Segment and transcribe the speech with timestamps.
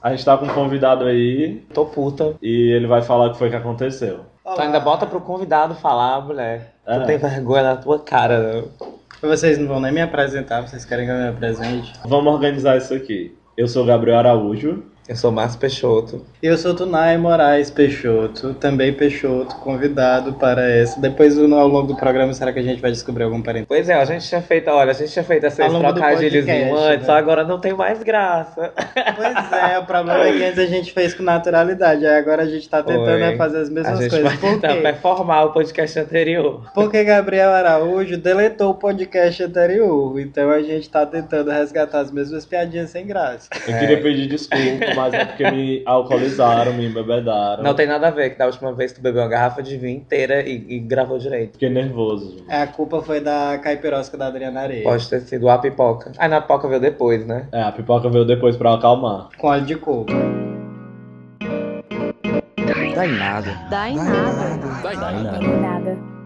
[0.00, 2.36] A gente tá com um convidado aí Tô puta.
[2.40, 4.20] e ele vai falar o que foi que aconteceu.
[4.44, 6.74] Tu ainda bota pro convidado falar, mulher.
[6.86, 7.00] É.
[7.00, 8.68] Tu tem vergonha na tua cara, não.
[9.20, 11.92] Vocês não vão nem me apresentar, vocês querem que eu me apresente?
[12.06, 13.36] Vamos organizar isso aqui.
[13.56, 14.84] Eu sou o Gabriel Araújo.
[15.08, 16.22] Eu sou Márcio Peixoto.
[16.42, 21.00] Eu sou Tunai Moraes Peixoto, também Peixoto, convidado para essa.
[21.00, 23.64] Depois, ao longo do programa, será que a gente vai descobrir algum parente?
[23.66, 27.14] Pois é, a gente tinha feito, olha, a gente tinha feito trocadilhozinhos podcast, antes, né?
[27.14, 28.70] agora não tem mais graça.
[29.16, 32.46] Pois é, o problema é que antes a gente fez com naturalidade, aí agora a
[32.46, 33.22] gente tá tentando Foi.
[33.22, 34.28] é fazer as A mesmas gente coisas.
[34.28, 34.80] vai Por tentar quê?
[34.82, 36.70] performar o podcast anterior.
[36.74, 42.44] Porque Gabriel Araújo deletou o podcast anterior, então a gente tá tentando resgatar as mesmas
[42.44, 43.48] piadinhas sem graça.
[43.66, 43.78] Eu É.
[43.78, 47.62] queria pedir desculpa, mas é porque me alcoolizaram, me embebedaram.
[47.62, 49.98] Não tem nada a ver, que da última vez tu bebeu uma garrafa de vinho
[49.98, 51.52] inteira e, e gravou direito.
[51.52, 52.44] Fiquei nervoso.
[52.48, 54.82] É, a culpa foi da caipirosca da Adriana Areia.
[54.82, 56.12] Pode ter sido a pipoca.
[56.18, 57.46] Ah, na pipoca veio depois, né?
[57.52, 59.28] É, a pipoca veio depois pra acalmar.
[59.38, 60.12] Com óleo de coco.
[62.94, 63.50] Dá em nada.
[63.70, 64.58] Dá em nada.
[64.82, 66.18] Dá em Dá em nada.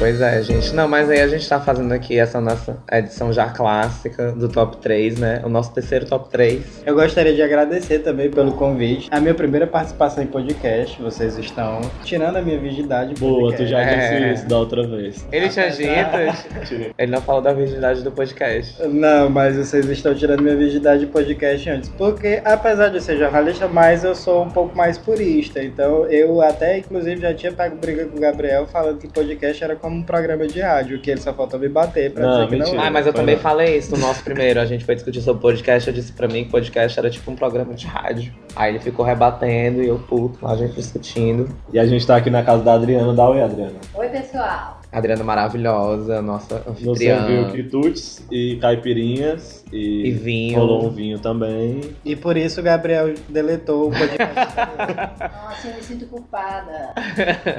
[0.00, 0.74] Pois é, gente.
[0.74, 4.78] Não, mas aí a gente tá fazendo aqui essa nossa edição já clássica do top
[4.78, 5.42] 3, né?
[5.44, 6.84] O nosso terceiro top 3.
[6.86, 9.08] Eu gostaria de agradecer também pelo convite.
[9.12, 13.12] A minha primeira participação em podcast, vocês estão tirando a minha virgindade.
[13.20, 13.70] Boa, tu podcast.
[13.70, 14.20] já É.
[14.30, 15.26] disse isso da outra vez.
[15.30, 15.84] Ele tinha dito.
[16.96, 18.82] Ele não falou da virgindade do podcast.
[18.88, 21.90] Não, mas vocês estão tirando minha virgindade de podcast antes.
[21.90, 25.62] Porque, apesar de eu ser jornalista, mas eu sou um pouco mais purista.
[25.62, 29.76] Então, eu até, inclusive, já tinha pego briga com o Gabriel falando que podcast era
[29.90, 32.56] como um programa de rádio, que ele só faltou me bater pra Não, dizer que
[32.56, 32.76] mentira.
[32.76, 33.42] não Ah, mas eu também não.
[33.42, 34.60] falei isso no nosso primeiro.
[34.60, 35.88] A gente foi discutir sobre podcast.
[35.88, 38.32] Eu disse pra mim que podcast era tipo um programa de rádio.
[38.56, 41.48] Aí ele ficou rebatendo e eu puto, lá a gente discutindo.
[41.72, 43.12] E a gente tá aqui na casa da Adriana.
[43.14, 43.74] Dá oi, Adriana.
[43.94, 44.78] Oi, pessoal.
[44.92, 47.26] Adriana maravilhosa, nossa Você anfitriã.
[47.26, 50.58] viu quitutes e caipirinhas e, E vinho.
[50.58, 51.80] rolou um vinho também.
[52.04, 54.56] E por isso o Gabriel deletou o podcast.
[55.46, 56.92] Nossa, eu me sinto culpada.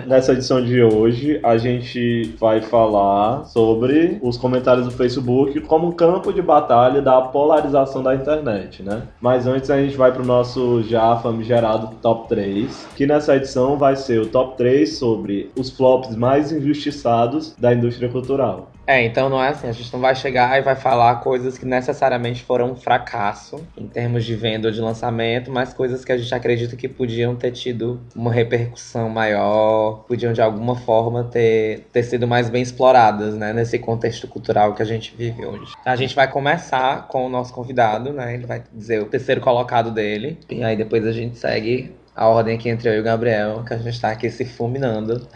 [0.07, 5.91] Nessa edição de hoje, a gente vai falar sobre os comentários do Facebook como um
[5.93, 9.03] campo de batalha da polarização da internet, né?
[9.21, 13.95] Mas antes a gente vai pro nosso já famigerado top 3, que nessa edição vai
[13.95, 18.70] ser o top 3 sobre os flops mais injustiçados da indústria cultural.
[18.91, 21.65] É, então não é assim, a gente não vai chegar e vai falar coisas que
[21.65, 26.17] necessariamente foram um fracasso em termos de venda ou de lançamento, mas coisas que a
[26.17, 32.03] gente acredita que podiam ter tido uma repercussão maior, podiam de alguma forma ter, ter
[32.03, 35.71] sido mais bem exploradas, né, nesse contexto cultural que a gente vive hoje.
[35.85, 39.89] A gente vai começar com o nosso convidado, né, ele vai dizer o terceiro colocado
[39.89, 43.63] dele, e aí depois a gente segue a ordem aqui entre eu e o Gabriel,
[43.65, 45.27] que a gente tá aqui se fulminando.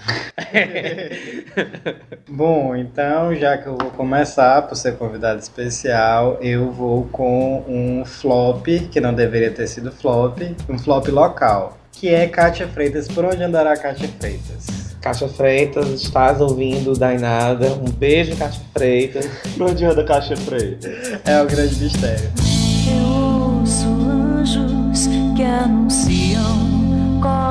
[2.30, 8.04] Bom, então, já que eu vou começar, por ser convidado especial, eu vou com um
[8.06, 13.08] flop, que não deveria ter sido flop, um flop local, que é Kátia Freitas.
[13.08, 14.68] Por onde andará Kátia Freitas?
[15.02, 17.68] Kátia Freitas, estás ouvindo Dainada?
[17.74, 19.28] Um beijo, Kátia Freitas.
[19.56, 20.90] Pra onde anda Caixa Preta?
[21.26, 22.32] É o grande mistério.
[22.92, 26.25] Eu ouço anjos que anunciam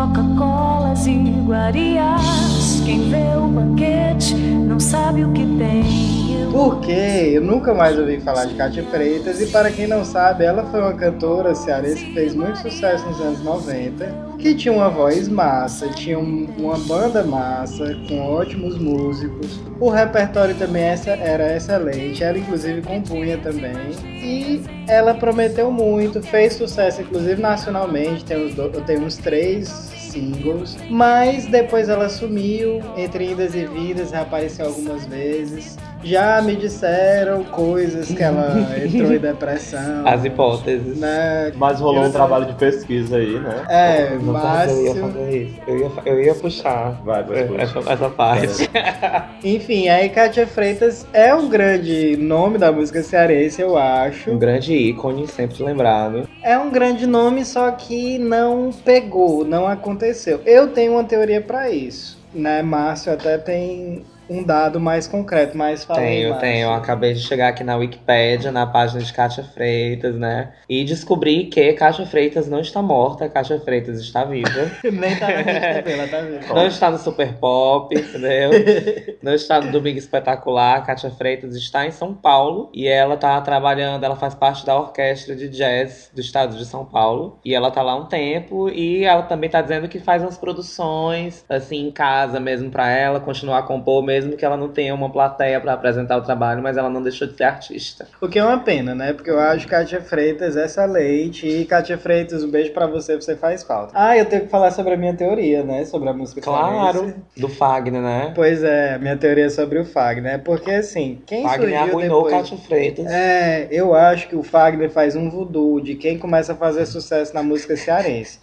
[0.04, 2.82] Coca-Colas e iguarias.
[2.84, 6.23] Quem vê o banquete não sabe o que tem.
[6.54, 10.62] Porque eu nunca mais ouvi falar de Kátia Freitas, e para quem não sabe, ela
[10.66, 15.26] foi uma cantora cearense que fez muito sucesso nos anos 90, que tinha uma voz
[15.28, 19.60] massa, tinha um- uma banda massa, com ótimos músicos.
[19.80, 23.74] O repertório também era excelente, ela inclusive compunha também.
[24.22, 28.54] E ela prometeu muito, fez sucesso inclusive nacionalmente, tem uns,
[28.86, 35.76] tem uns três singles, mas depois ela sumiu, entre idas e vindas, reapareceu algumas vezes.
[36.04, 38.54] Já me disseram coisas que ela
[38.84, 40.06] entrou em depressão.
[40.06, 40.98] As hipóteses.
[40.98, 41.52] Né?
[41.56, 43.64] Mas rolou um Eu- trabalho de pesquisa aí, né?
[43.68, 45.00] É, caso, eu ia Márcio.
[45.00, 45.54] fazer isso.
[45.66, 47.24] Eu ia, eu ia puxar Vai,
[47.58, 48.70] essa, essa parte.
[49.42, 54.34] Enfim, aí Kátia Freitas é um grande nome da música cearense, eu Um acho.
[54.36, 56.28] grande ícone, sempre lembrado.
[56.42, 60.40] É um grande nome, só que não pegou, não aconteceu.
[60.44, 62.62] Eu tenho uma teoria pra isso, né?
[62.62, 66.48] Márcio até tem um dado mais concreto, mas fala aí, Tenho, Márcio.
[66.48, 66.64] tenho.
[66.66, 70.52] Eu acabei de chegar aqui na Wikipédia, na página de Kátia Freitas, né?
[70.68, 74.70] E descobri que Kátia Freitas não está morta, Kátia Freitas está viva.
[74.82, 76.54] Nem tá na TV, ela tá vendo.
[76.54, 78.50] Não está no Super Pop, entendeu?
[79.22, 80.84] Não está no Domingo Espetacular.
[80.84, 85.34] Kátia Freitas está em São Paulo e ela tá trabalhando, ela faz parte da orquestra
[85.34, 87.38] de jazz do estado de São Paulo.
[87.44, 91.44] E ela tá lá um tempo e ela também tá dizendo que faz umas produções,
[91.48, 95.10] assim, em casa mesmo pra ela, continuar a compor mesmo que ela não tenha uma
[95.10, 98.06] plateia pra apresentar o trabalho, mas ela não deixou de ser artista.
[98.20, 99.12] O que é uma pena, né?
[99.12, 101.46] Porque eu acho Kátia Freitas essa leite.
[101.46, 103.92] E Kátia Freitas, um beijo pra você, você faz falta.
[103.94, 105.84] Ah, eu tenho que falar sobre a minha teoria, né?
[105.84, 107.16] Sobre a música Claro, cearense.
[107.36, 108.32] do Fagner, né?
[108.34, 110.40] Pois é, minha teoria é sobre o Fagner.
[110.42, 112.34] Porque assim, quem Fagner surgiu arruinou depois...
[112.34, 113.06] Cátia Freitas.
[113.06, 117.34] É, eu acho que o Fagner faz um voodoo de quem começa a fazer sucesso
[117.34, 118.38] na música cearense.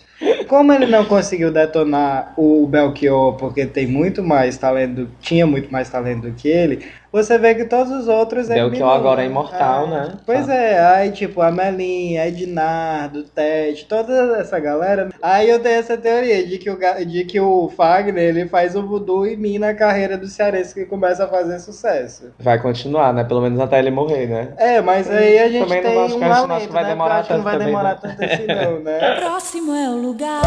[0.48, 5.90] Como ele não conseguiu detonar o Belchior porque tem muito mais talento, tinha muito mais
[5.90, 8.90] talento do que ele, você vê que todos os outros Belchior eliminou.
[8.94, 10.14] agora é imortal, Ah, né?
[10.26, 10.54] Pois Ah.
[10.54, 15.10] é, aí tipo a Melinha, Ednardo, Ted, toda essa galera.
[15.22, 18.86] Aí eu tenho essa teoria de que o, de que o Fagner ele faz o
[18.86, 22.32] voodoo e mina a carreira do cearense que começa a fazer sucesso.
[22.40, 23.24] Vai continuar, né?
[23.24, 24.54] Pelo menos até ele morrer, né?
[24.58, 26.90] É, mas aí a gente Também não tem acho que- um acho que vai né?
[26.90, 28.02] demorar Porque eu acho que não vai também, demorar não.
[28.02, 29.16] tanto assim não, né?
[29.20, 30.42] Próximo é o lugar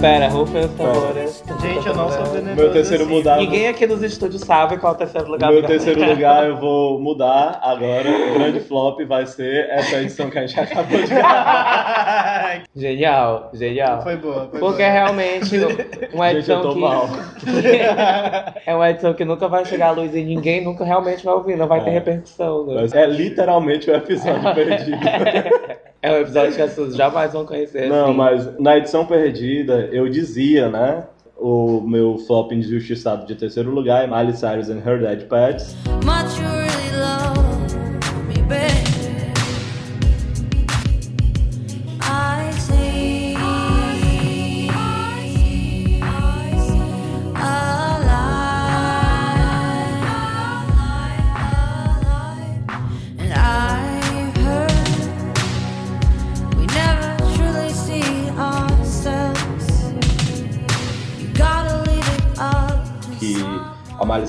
[0.00, 1.44] Pera, rufem os tambores.
[1.60, 3.12] Gente, eu não sou venenoso Meu terceiro assim.
[3.12, 3.36] mudar.
[3.36, 5.52] Ninguém aqui nos estúdios sabe qual é o terceiro lugar.
[5.52, 8.08] Meu terceiro lugar eu vou mudar agora.
[8.08, 11.10] O grande flop vai ser essa edição que a gente acabou de
[12.80, 14.00] Genial, genial.
[14.02, 14.90] Foi boa, foi Porque boa.
[14.92, 15.56] realmente
[16.14, 16.80] uma Gente, eu edição tô que.
[16.80, 17.08] mal.
[18.66, 21.56] é uma edição que nunca vai chegar à luz e ninguém nunca realmente vai ouvir,
[21.56, 21.92] não vai ter É.
[21.92, 22.64] repercussão.
[22.66, 22.74] Né?
[22.80, 24.98] Mas É literalmente o episódio perdido.
[26.02, 27.88] É um episódio que as pessoas jamais vão conhecer.
[27.88, 28.16] Não, assim.
[28.16, 31.04] mas na edição perdida eu dizia, né?
[31.36, 35.74] O meu flop injustiçado de terceiro lugar é Miley Cyrus and Her Dead Pets.
[36.04, 36.59] Much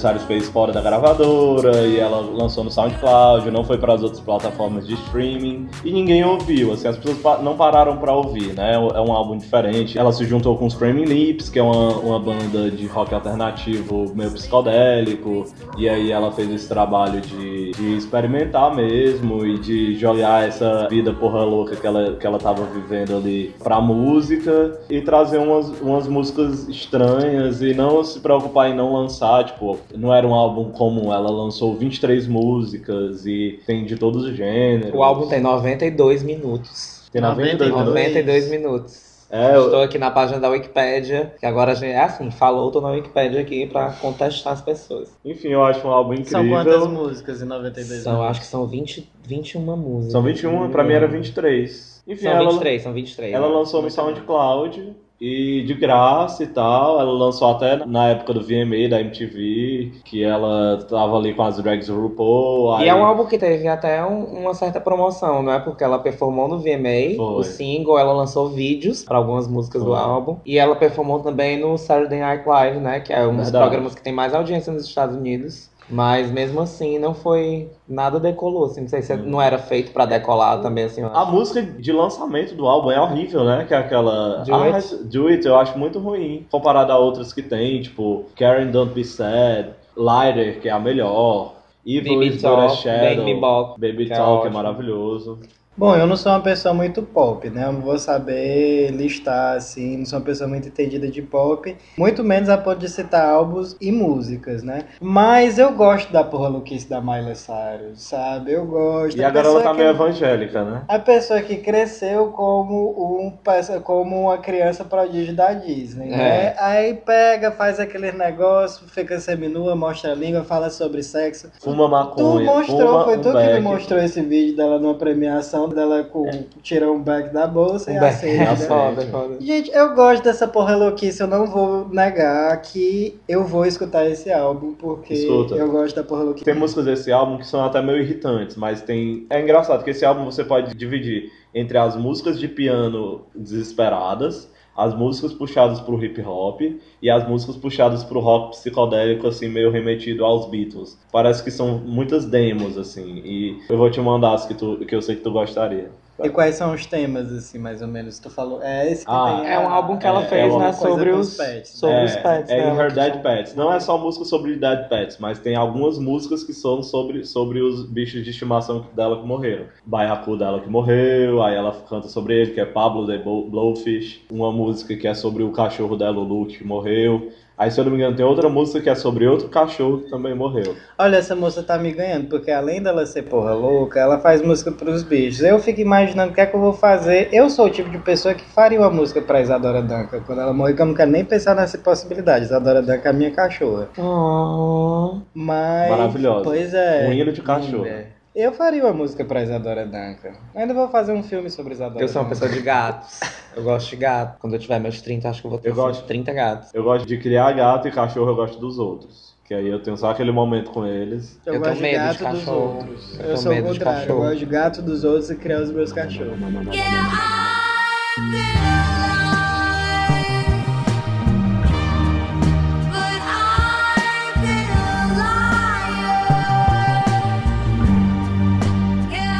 [0.05, 3.93] a Miley Cyrus fez fora da gravadora e ela lançou no SoundCloud, não foi para
[3.93, 8.53] as outras plataformas de streaming e ninguém ouviu, assim, as pessoas não pararam para ouvir,
[8.53, 8.73] né?
[8.73, 9.97] É um álbum diferente.
[9.97, 14.11] Ela se juntou com os Screaming Lips, que é uma, uma banda de rock alternativo
[14.15, 15.45] meio psicodélico,
[15.77, 21.13] e aí ela fez esse trabalho de, de experimentar mesmo e de jogar essa vida
[21.13, 26.07] porra louca que ela, que ela tava vivendo ali pra música e trazer umas, umas
[26.07, 31.11] músicas estranhas e não se preocupar em não lançar, tipo, não era um álbum comum,
[31.13, 34.93] ela lançou 23 músicas e tem de todos os gêneros.
[34.93, 37.07] O álbum tem 92 minutos.
[37.11, 37.93] tem 92 minutos.
[37.93, 39.11] 92 minutos.
[39.33, 42.69] É, eu- Estou aqui na página da Wikipédia, que agora a gente é assim, falou,
[42.69, 45.09] tô na Wikipédia aqui pra contestar as pessoas.
[45.23, 46.31] enfim, eu acho um álbum incrível.
[46.41, 50.11] São quantas músicas em 92 São, acho que são 20, 21 músicas.
[50.11, 52.03] São 21, pra mim era 23.
[52.05, 53.33] Enfim, São ela, 23, são 23.
[53.33, 53.55] ela né?
[53.55, 56.99] lançou no SoundCloud e de graça e tal.
[56.99, 61.57] Ela lançou até na época do VMA da MTV, que ela tava ali com as
[61.61, 62.79] drags do RuPaul.
[62.79, 65.59] E aí- é um álbum que teve até um- uma certa promoção, não é?
[65.59, 67.35] Porque ela performou no VMA, Foi.
[67.39, 69.99] o single, ela lançou vídeos pra algumas músicas do Foi.
[69.99, 70.37] álbum.
[70.43, 72.99] E ela performou também no Saturday Night Live, né?
[72.99, 73.63] Que é um dos Verdade.
[73.65, 75.69] programas que tem mais audiência nos Estados Unidos.
[75.91, 77.69] Mas mesmo assim, não foi.
[77.87, 78.81] Nada decolou, assim.
[78.81, 81.03] Não sei se não era feito pra decolar também, assim.
[81.03, 83.65] A música de lançamento do álbum é horrível, né?
[83.67, 84.37] Que é aquela.
[84.43, 84.71] Do ah, It.
[84.71, 86.47] mas Do It eu acho muito ruim.
[86.49, 91.55] Comparado a outras que tem, tipo Karen Don't Be Sad, Lighter, que é a melhor.
[91.85, 93.25] Evil Baby is Talk, Shadow.
[93.25, 94.53] Baby Bop, Baby que é Talk é, ótimo.
[94.53, 95.39] maravilhoso.
[95.75, 97.63] Bom, eu não sou uma pessoa muito pop, né?
[97.65, 102.23] Eu não vou saber listar, assim, não sou uma pessoa muito entendida de pop, muito
[102.25, 104.83] menos a ponto de citar álbuns e músicas, né?
[104.99, 108.51] Mas eu gosto da porra louquice da Miley Cyrus, sabe?
[108.51, 109.17] Eu gosto.
[109.17, 110.81] E A agora ela tá que- meio evangélica, né?
[110.89, 116.47] A pessoa que cresceu como, um, como uma criança prodígio da Disney, né?
[116.47, 116.55] É.
[116.59, 121.49] Aí pega, faz aquele negócio, fica seminua, mostra a língua, fala sobre sexo.
[121.61, 122.45] Fuma Tu maconha.
[122.45, 126.29] mostrou, fuma foi um tu que me mostrou esse vídeo dela numa premiação, dela com
[126.61, 128.35] tirou um back da bolsa e Um acende.
[128.35, 128.55] É né?
[128.55, 129.37] foda, é foda.
[129.39, 134.31] Gente, eu gosto dessa porra louquice, eu não vou negar que eu vou escutar esse
[134.31, 135.55] álbum, porque Escuta.
[135.55, 136.45] eu gosto da porra louquice.
[136.45, 139.25] Tem músicas desse álbum que são até meio irritantes, mas tem.
[139.29, 144.49] É engraçado que esse álbum você pode dividir entre as músicas de piano desesperadas,
[144.81, 146.59] as músicas puxadas pro hip hop
[147.01, 150.97] e as músicas puxadas pro rock psicodélico, assim, meio remetido aos Beatles.
[151.11, 154.95] Parece que são muitas demos, assim, e eu vou te mandar as que, tu, que
[154.95, 155.91] eu sei que tu gostaria.
[156.23, 158.19] E quais são os temas, assim, mais ou menos?
[158.19, 158.61] Tu falou.
[158.61, 160.73] É esse que Ah, tem É um álbum que ela É, fez, é né, coisa
[160.73, 161.69] sobre os, pets.
[161.77, 162.49] sobre é, os pets.
[162.51, 162.73] É né?
[162.73, 163.55] em Her Dead Pets.
[163.55, 167.61] Não é só música sobre Dead Pets, mas tem algumas músicas que são sobre, sobre
[167.61, 169.65] os bichos de estimação dela que morreram.
[169.85, 174.25] Baiacu dela que morreu, aí ela canta sobre ele, que é Pablo the Blow- Blowfish.
[174.31, 177.31] Uma música que é sobre o cachorro dela, o Luke, que morreu.
[177.61, 180.09] Aí, se eu não me engano, tem outra música que é sobre outro cachorro que
[180.09, 180.75] também morreu.
[180.97, 184.71] Olha, essa moça tá me ganhando, porque além dela ser porra louca, ela faz música
[184.71, 185.43] pros bichos.
[185.43, 187.29] Eu fico imaginando o que é que eu vou fazer.
[187.31, 190.21] Eu sou o tipo de pessoa que faria uma música pra Isadora Duncan.
[190.25, 192.45] Quando ela morrer, que eu não quero nem pensar nessa possibilidade.
[192.45, 193.89] Isadora Duncan é a minha cachorra.
[193.95, 195.19] Oh.
[195.31, 195.91] Mas.
[195.91, 196.43] Maravilhosa.
[196.43, 197.07] Pois é.
[197.07, 197.83] Um hino de cachorro.
[197.83, 198.20] Linda.
[198.33, 200.31] Eu faria uma música pra Isadora Duncan.
[200.55, 202.39] Ainda vou fazer um filme sobre Isadora Eu sou uma Duncan.
[202.39, 203.19] pessoa de gatos.
[203.55, 204.39] Eu gosto de gato.
[204.39, 206.05] Quando eu tiver meus 30, acho que eu vou ter Eu gosto.
[206.05, 206.73] 30 gatos.
[206.73, 209.35] Eu gosto de criar gato e cachorro eu gosto dos outros.
[209.43, 211.37] Que aí eu tenho só aquele momento com eles.
[211.45, 212.75] Eu, Eu gosto tenho medo de de gato dos cachorro.
[212.77, 213.13] outros.
[213.13, 214.09] Eu Eu, tenho sou o medo de contrário.
[214.09, 216.39] Eu gosto de gato dos outros e criar os meus cachorros.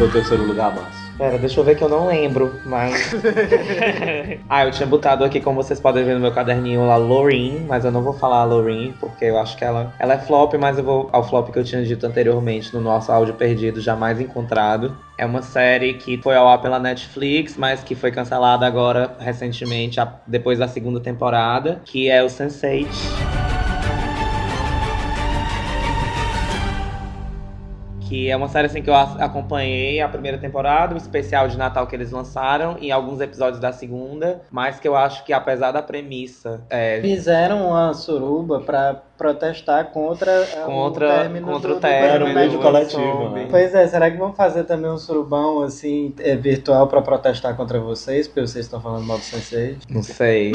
[0.01, 1.12] Seu terceiro lugar, Márcio.
[1.15, 3.13] Pera, deixa eu ver que eu não lembro, mas.
[4.50, 7.86] ah, eu tinha botado aqui, como vocês podem ver no meu caderninho lá, Loreen, mas
[7.86, 10.79] eu não vou falar a Loreen, porque eu acho que ela, ela é flop, mas
[10.79, 14.98] eu vou ao flop que eu tinha dito anteriormente no nosso áudio perdido, jamais encontrado.
[15.20, 20.00] É uma série que foi ao ar pela Netflix, mas que foi cancelada agora recentemente,
[20.00, 22.88] a- depois da segunda temporada, que é o Sense8.
[28.12, 31.88] Que é uma série assim que eu acompanhei a primeira temporada, o especial de Natal
[31.88, 35.82] que eles lançaram e alguns episódios da segunda, mas que eu acho que apesar da
[35.82, 41.77] premissa é, Fizeram uma suruba pra protestar contra, eh, Contra- o término contra do, o
[41.77, 42.57] do término, um Man.
[42.57, 43.47] coletivo, né?
[43.51, 47.79] Pois é, será que vão fazer também um surubão assim é, virtual pra protestar contra
[47.79, 48.27] vocês?
[48.27, 49.77] Porque vocês estão falando mal do Sensei.
[49.87, 50.53] não sei,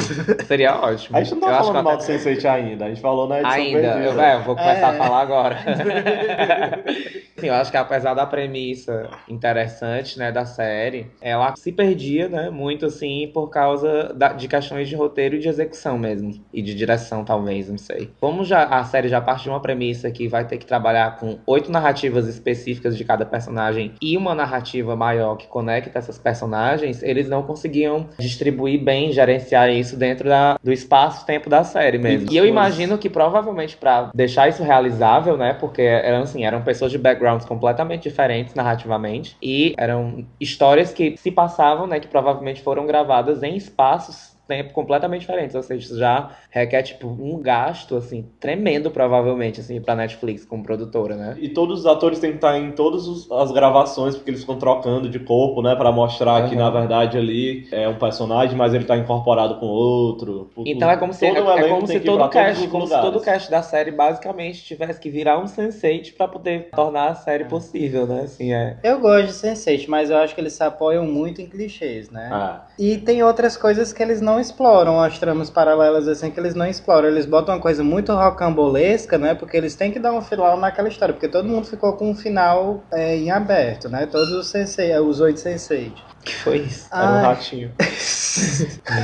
[0.48, 1.16] seria ótimo.
[1.16, 3.00] A gente não tá eu acho falando que mal até- do Sense8 ainda, a gente
[3.00, 4.04] falou na edição Ainda, perdida.
[4.04, 4.90] eu, é, eu vou começar É.
[4.90, 5.56] a falar agora.
[7.38, 12.48] Sim, eu acho que apesar da premissa interessante, né, da série, ela se perdia, né,
[12.48, 16.74] muito assim, por causa da- de questões de roteiro e de execução mesmo, e de
[16.74, 18.10] direção talvez, não sei.
[18.18, 21.38] Como já a série já parte de uma premissa que vai ter que trabalhar com
[21.46, 27.28] oito narrativas específicas de cada personagem e uma narrativa maior que conecta essas personagens, eles
[27.28, 32.28] não conseguiam distribuir bem, gerenciar isso dentro da- do espaço-tempo da série mesmo.
[32.30, 36.90] E eu imagino que provavelmente pra deixar isso realizável, né, porque eram assim, eram pessoas
[36.92, 42.86] de backgrounds completamente diferentes narrativamente e eram histórias que se passavam, né, que provavelmente foram
[42.86, 48.26] gravadas em espaços tempo completamente diferentes, ou seja, isso já requer tipo um gasto assim
[48.40, 51.36] tremendo provavelmente assim para Netflix como produtora, né?
[51.40, 55.08] E todos os atores têm que estar em todas as gravações, porque eles ficam trocando
[55.08, 55.74] de corpo, né?
[55.74, 56.64] Pra mostrar que, Aham.
[56.64, 60.50] na verdade, ali é um personagem, mas ele tá incorporado com outro.
[60.64, 62.86] Então é como se, Todo é, é como se que todo pra o cast, como
[62.86, 67.08] se todo o cast da série basicamente tivesse que virar um Sense8 pra poder tornar
[67.10, 68.22] a série possível, né?
[68.22, 68.76] Assim, é.
[68.82, 72.28] Eu gosto de Sense8, mas eu acho que eles se apoiam muito em clichês, né?
[72.32, 76.54] Ah, E tem outras coisas que eles não exploram, as tramas paralelas assim que eles
[76.54, 77.08] não exploram.
[77.08, 79.34] Eles botam uma coisa muito rocambolesca, né?
[79.34, 82.14] Porque eles têm que dar um final naquela história, porque todo mundo ficou com um
[82.14, 84.06] final é, em aberto, né?
[84.06, 85.92] Todos os sensei, os oito sensei.
[86.24, 86.88] que foi isso?
[86.92, 87.72] era um ratinho.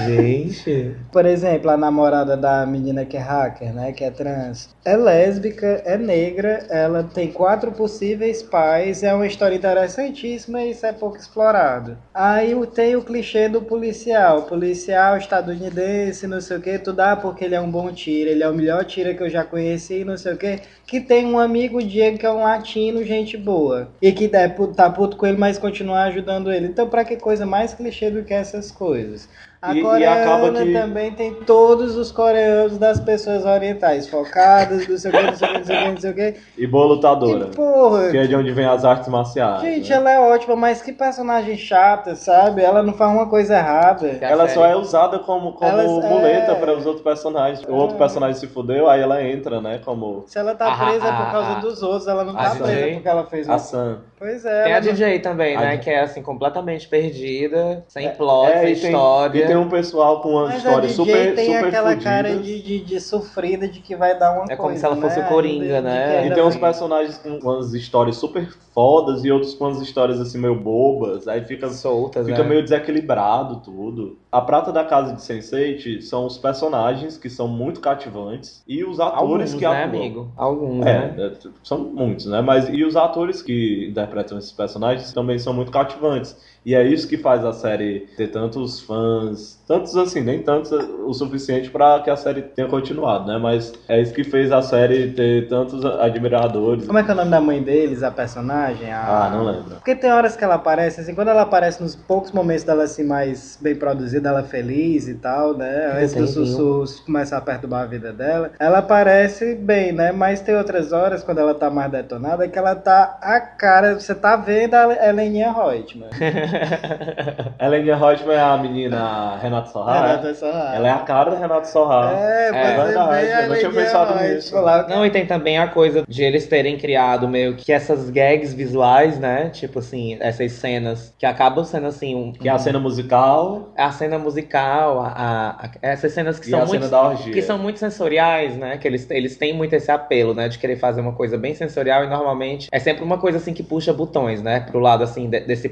[0.06, 0.96] Gente.
[1.10, 3.92] Por exemplo, a namorada da menina que é hacker, né?
[3.92, 4.70] Que é trans.
[4.84, 10.84] É lésbica, é negra, ela tem quatro possíveis pais, é uma história interessantíssima e isso
[10.84, 11.96] é pouco explorado.
[12.12, 14.42] Aí tem o clichê do policial.
[14.42, 18.42] Policial estadunidense, não sei o que, tudo ah, porque ele é um bom tira, ele
[18.42, 20.60] é o melhor tira que eu já conheci, não sei o que.
[20.86, 23.88] Que tem um amigo Diego que é um latino, gente boa.
[24.00, 26.66] E que é, tá puto com ele, mas continua ajudando ele.
[26.66, 29.21] Então, pra que coisa mais clichê do que essas coisas?
[29.22, 29.28] is
[29.62, 34.88] A E- e coreana acaba que- também tem todos os coreanos das pessoas orientais, focadas,
[34.88, 36.14] não sei o que, não sei o que, não sei o que, não sei o
[36.14, 36.34] que.
[36.58, 37.44] E boa lutadora.
[37.46, 38.10] Que porra!
[38.10, 39.62] Que é de onde vem as artes marciais.
[39.62, 39.94] Gente, né?
[39.96, 42.60] ela é ótima, mas que personagem chata, sabe?
[42.60, 44.18] Ela não faz uma coisa errada.
[44.20, 46.54] Ela só é usada como, como Ela- muleta é.
[46.56, 47.62] para os outros personagens.
[47.68, 49.80] O outro personagem se fudeu, aí ela entra, né?
[49.84, 51.60] Como Se ela tá Ah, presa ah, por causa ah.
[51.60, 52.94] dos outros, ela não A tá presa DJ?
[52.94, 53.58] porque ela fez a.
[53.58, 53.98] Sam.
[54.18, 54.64] Pois é.
[54.64, 55.66] Tem a não- DJ também, A né?
[55.76, 55.78] DJ.
[55.84, 59.51] Que é assim, completamente perdida, sem plot, É, sem e tem, história.
[59.54, 62.04] Tem um pessoal com uma Mas a história DJ super, tem super aquela fodida.
[62.04, 64.56] cara de, de, de sofrida de que vai dar uma É coisa.
[64.56, 65.26] como se ela fosse né?
[65.26, 66.26] o Coringa, né?
[66.26, 70.38] E tem uns personagens com umas histórias super fodas e outros com umas histórias assim
[70.38, 71.28] meio bobas.
[71.28, 72.48] Aí fica, soltas, fica né?
[72.48, 74.18] meio desequilibrado tudo.
[74.30, 78.98] A prata da casa de Sense8 são os personagens que são muito cativantes e os
[78.98, 80.00] atores Alguns, que né, atuam.
[80.00, 80.32] amigo?
[80.36, 81.14] Alguns, É, né?
[81.18, 82.40] é, são muitos, né?
[82.40, 86.36] Mas e os atores que interpretam esses personagens também são muito cativantes.
[86.64, 91.12] E é isso que faz a série ter tantos fãs, tantos assim, nem tantos o
[91.12, 93.36] suficiente pra que a série tenha continuado, né?
[93.36, 96.86] Mas é isso que fez a série ter tantos admiradores.
[96.86, 98.92] Como é que é o nome da mãe deles, a personagem?
[98.92, 99.74] A- Ah, não lembro.
[99.74, 103.02] Porque tem horas que ela aparece, assim, quando ela aparece nos poucos momentos dela, assim,
[103.02, 105.92] mais bem produzida, ela feliz e tal, né?
[106.00, 110.12] Antes dos sussurros começar a perturbar a vida dela, ela aparece bem, né?
[110.12, 114.14] Mas tem outras horas, quando ela tá mais detonada, que ela tá a cara, você
[114.14, 116.10] tá vendo a Heleninha Reutemann.
[117.60, 120.00] Helena Reutemann é a menina Renata Sorra.
[120.06, 120.34] Renata é?
[120.34, 120.72] Sorra.
[120.74, 122.12] Ela é a cara da Renata Sorra.
[122.14, 124.54] É, É verdade, eu não tinha pensado nisso.
[124.60, 124.86] lá.
[124.88, 129.18] Não, e tem também a coisa de eles terem criado meio que essas gags visuais,
[129.18, 129.50] né?
[129.50, 132.14] Tipo assim, essas cenas que acabam sendo assim.
[132.14, 136.46] Um, Que é a cena musical a cena musical, a, a- a- essas cenas que
[136.46, 136.80] e são a muito.
[136.84, 137.32] cena da orgia.
[137.32, 138.76] Que são muito sensoriais, né?
[138.78, 140.48] Que eles, eles têm muito esse apelo, né?
[140.48, 143.62] De querer fazer uma coisa bem sensorial e normalmente é sempre uma coisa assim que
[143.62, 144.60] puxa botões, né?
[144.60, 145.68] Pro lado assim de- desse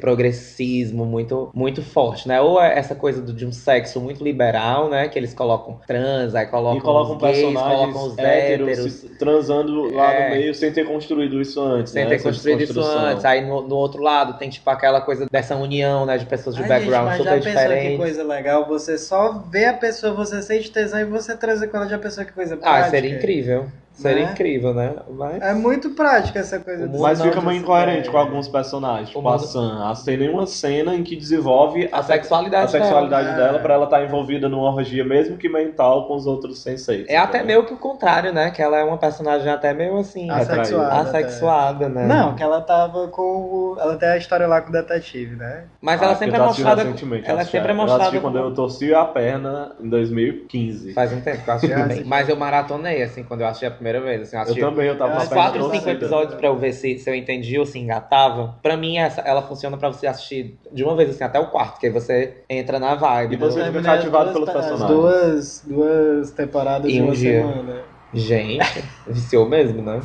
[0.71, 2.41] progressismo muito, muito forte, né?
[2.41, 5.09] Ou é essa coisa do- de um sexo muito liberal, né?
[5.09, 8.93] Que eles colocam trans, aí colocam, e colocam os gays, personagens colocam os héteros, héteros.
[8.93, 10.25] se- transando lá É.
[10.31, 11.93] no meio sem ter construído isso antes.
[11.93, 12.11] Sem né?
[12.11, 13.25] ter Essa construído isso antes.
[13.25, 16.17] Aí no, no outro lado tem tipo aquela coisa dessa união, né?
[16.19, 18.67] De pessoas de Ai, background gente, mas super já pensou que coisa legal?
[18.69, 22.25] Você só vê a pessoa, você sente tesão e você transa com ela, já pensou
[22.25, 22.91] que coisa Ah, prática?
[22.91, 23.67] seria incrível.
[23.93, 24.33] Seria Né?
[24.33, 24.95] incrível, né?
[25.11, 25.43] Mas...
[25.43, 29.09] É muito prática essa coisa mundo Mas fica meio incoerente com alguns personagens.
[29.09, 29.91] Tipo, O a mundo- Sam.
[29.91, 33.37] A Sam tem nenhuma cena em que desenvolve A sexualidade a sexualidade dela.
[33.39, 33.61] dela, É.
[33.61, 37.05] pra ela estar envolvida numa orgia, mesmo que mental, com os outros senseis.
[37.09, 38.51] É até meio que o contrário, né?
[38.51, 40.31] Que ela é uma personagem até meio assim.
[40.31, 40.95] Assexuada.
[41.01, 42.07] assexuada, né?
[42.07, 43.23] Não, que ela tava com.
[43.23, 45.65] o- Ela tem a história lá com o detetive, né?
[45.81, 46.83] Mas Ah, ela porque sempre é eu assisti mostrada.
[46.89, 48.03] recentemente, Ela eu é sempre é Eu mostrada.
[48.05, 50.95] assisti quando eu torci a perna em 2015.
[50.95, 52.05] Faz um tempo que eu assisti.
[52.09, 54.33] Mas eu maratonei, assim, quando eu assisti a primeira vez.
[54.35, 55.91] Assim, eu também, eu tava uns assisti perna quatro, cinco torcida.
[55.93, 58.57] episódios pra eu ver se, se eu entendi ou se engatava.
[58.63, 61.81] Pra mim, essa, ela funciona pra você assistir de uma vez, assim, até o quarto,
[61.81, 63.35] que aí você entra na vibe.
[63.35, 63.67] E você né?
[63.67, 64.91] fica cativado duas- pelos as personagens.
[64.99, 67.41] Duas, duas temporadas Em em um uma dia.
[67.41, 67.83] semana.
[68.13, 70.01] Gente, viciou mesmo, né?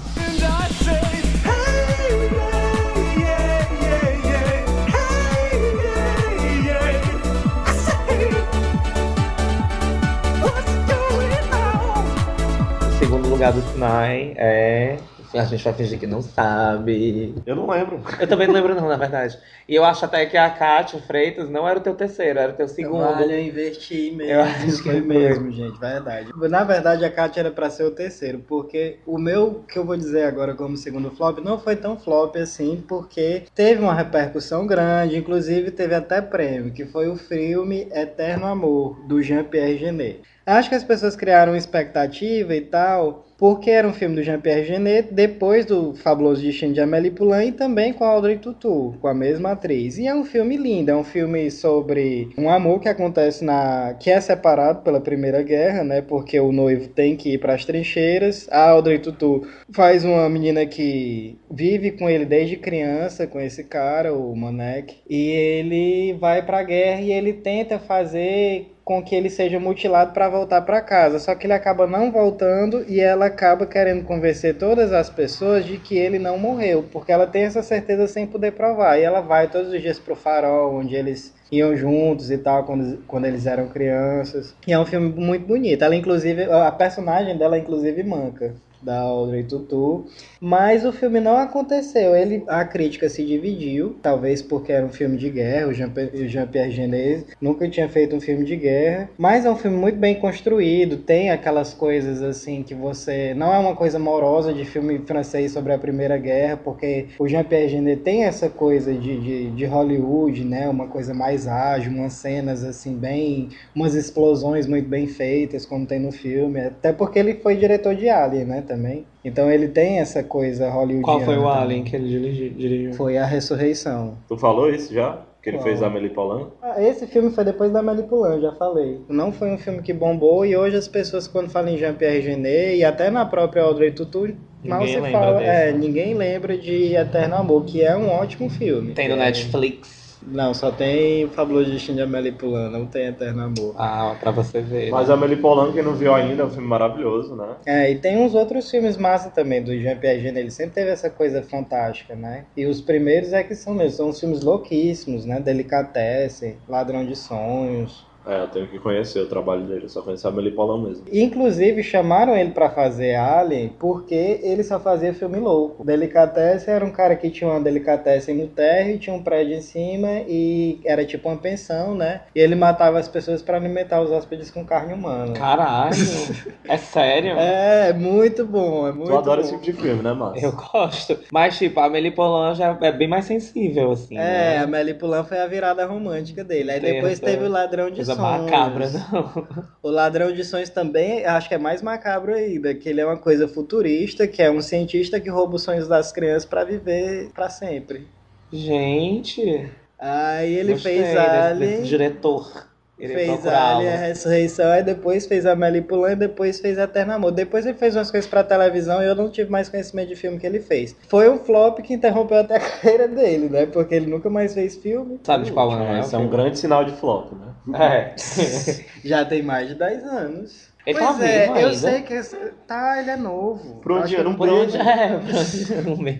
[13.36, 14.98] Lugar do Sinai é.
[15.38, 17.36] A gente vai fingir que não sabe.
[17.46, 18.02] Eu não lembro.
[18.20, 19.38] Eu também não lembro, não, na verdade.
[19.68, 22.56] E eu acho até que a Kátia Freitas não era o teu terceiro, era o
[22.56, 23.04] teu segundo.
[23.22, 24.34] Eu investi mesmo.
[24.34, 25.02] Eu acho que foi foi.
[25.02, 26.30] mesmo, gente, verdade.
[26.50, 29.98] Na verdade, a Kátia era pra ser o terceiro, porque o meu, que eu vou
[29.98, 35.18] dizer agora como segundo flop, não foi tão flop assim, porque teve uma repercussão grande,
[35.18, 40.22] inclusive teve até prêmio, que foi o filme Eterno Amor, do Jean-Pierre Genet.
[40.46, 44.66] Acho que as pessoas criaram uma expectativa e tal, porque era um filme do Jean-Pierre
[44.66, 49.08] Genet, depois do Fabuloso Destino de Amélie Poulain e também com a Audrey Tautou, com
[49.08, 49.98] a mesma atriz.
[49.98, 53.96] E é um filme lindo, é um filme sobre um amor que acontece na...
[54.00, 57.66] que é separado pela Primeira Guerra, né, porque o noivo tem que ir para as
[57.66, 58.48] trincheiras.
[58.52, 64.14] A Audrey Tautou faz uma menina que vive com ele desde criança, com esse cara,
[64.14, 69.32] o Monek, e ele vai para a guerra e ele tenta fazer com que ele
[69.32, 71.18] seja mutilado para voltar para casa.
[71.18, 75.80] Só que ele acaba não voltando e ela acaba querendo convencer todas as pessoas de
[75.80, 79.00] que ele não morreu, porque ela tem essa certeza sem poder provar.
[79.00, 83.04] E ela vai todos os dias pro farol, onde eles iam juntos e tal, quando,
[83.08, 84.54] quando eles eram crianças.
[84.68, 85.84] E é um filme muito bonito.
[85.84, 88.54] Ela, inclusive, a personagem dela, inclusive, manca.
[88.86, 90.06] Da Audrey Tautou,
[90.40, 92.16] mas o filme não aconteceu.
[92.16, 95.68] Ele, a crítica se dividiu, talvez porque era um filme de guerra.
[95.68, 95.92] O Jean-
[96.28, 100.16] Jean-Pierre Genet nunca tinha feito um filme de guerra, mas é um filme muito bem
[100.16, 100.98] construído.
[100.98, 105.74] Tem aquelas coisas assim que você não é uma coisa morosa de filme francês sobre
[105.74, 110.70] a Primeira Guerra, porque o Jean-Pierre Genet tem essa coisa de, de, de Hollywood, né?
[110.70, 116.00] Uma coisa mais ágil, umas cenas assim bem, umas explosões muito bem feitas, como tem
[116.00, 116.60] no filme.
[116.60, 118.62] Até porque ele foi diretor de Alien, né?
[118.76, 119.06] Também.
[119.24, 121.04] Então ele tem essa coisa hollywoodiana.
[121.04, 121.58] Qual foi o também.
[121.62, 122.94] Alien que ele dirigi- dirigiu?
[122.94, 124.16] Foi a Ressurreição.
[124.28, 125.20] Tu falou isso já?
[125.42, 125.64] Que ele Qual?
[125.68, 126.48] fez a Amélie Poulain?
[126.62, 129.00] Ah, esse filme foi depois da Amélie Poulain, já falei.
[129.08, 132.76] Não foi um filme que bombou e hoje as pessoas quando falam em Jean-Pierre Genet
[132.78, 134.28] e até na própria Audrey Tautou,
[134.64, 135.50] mal Ninguém se lembra fala, desse.
[135.52, 138.94] é, ninguém lembra de Eterno Amor, que é um ótimo filme.
[138.94, 140.05] Tem no É, Netflix.
[140.28, 143.76] Não, só tem Fabuloso Destino de Amélie Poulain, não tem Eterno Amor.
[143.78, 144.90] Ah, pra você ver.
[144.90, 147.56] Mas a Amélie Poulain, quem não viu ainda, é um filme maravilhoso, né?
[147.66, 151.10] É, e tem uns outros filmes massa também do Jean Piaget, ele sempre teve essa
[151.10, 152.46] coisa fantástica, né?
[152.58, 155.40] E os primeiros é que são mesmo, são uns filmes louquíssimos, né?
[155.40, 158.06] Delicatessen, Ladrão de Sonhos.
[158.26, 161.06] É, eu tenho que conhecer o trabalho dele, eu só conheci a Amélie Poulain mesmo.
[161.12, 165.84] Inclusive, chamaram ele pra fazer Alien porque ele só fazia filme louco.
[165.84, 170.22] Delicatessen era um cara que tinha uma delicatessen no térreo, tinha um prédio em cima
[170.28, 172.22] e era tipo uma pensão, né?
[172.34, 175.34] E ele matava as pessoas pra alimentar os hóspedes com carne humana.
[175.34, 175.96] Caralho!
[176.68, 177.32] é sério?
[177.38, 179.48] É, muito bom, é muito Tu adora bom.
[179.48, 180.46] esse tipo de filme, né, Márcio?
[180.46, 181.20] Eu gosto.
[181.32, 184.18] Mas, tipo, a Amélie Poulain já é bem mais sensível, assim.
[184.18, 184.58] É, né?
[184.58, 186.72] a Amélie Poulain foi a virada romântica dele.
[186.72, 189.48] Aí Tem depois teve o Ladrão de Coisa macabra, não.
[189.82, 193.18] O Ladrão de Sonhos também, acho que é mais macabro ainda, que ele é uma
[193.18, 197.50] coisa futurista, que é um cientista que rouba os sonhos das crianças pra viver pra
[197.50, 198.08] sempre.
[198.52, 202.68] Gente, Aí ele gostei fez Alien, diretor.
[202.98, 203.80] Fez procurá-lo.
[203.80, 207.32] Alien, a Ressurreição, aí depois fez Amélie Poulain e depois fez Eterno Amor.
[207.32, 210.40] Depois ele fez umas coisas pra televisão e eu não tive mais conhecimento de filme
[210.40, 210.96] que ele fez.
[211.10, 213.66] Foi um flop que interrompeu até a carreira dele, né?
[213.66, 215.20] Porque ele nunca mais fez filme.
[215.24, 216.00] Sabe de qual ano é?
[216.00, 217.46] Esse é um grande sinal de flop, né?
[217.78, 218.16] É.
[219.04, 220.68] Já tem mais de 10 anos.
[220.86, 221.78] Ele pois tá é, vivo eu ainda.
[221.80, 222.14] sei que.
[222.14, 223.76] esse- Tá, ele é novo.
[223.82, 225.20] Por um dia, não onde é?
[225.20, 226.20] Onde- um.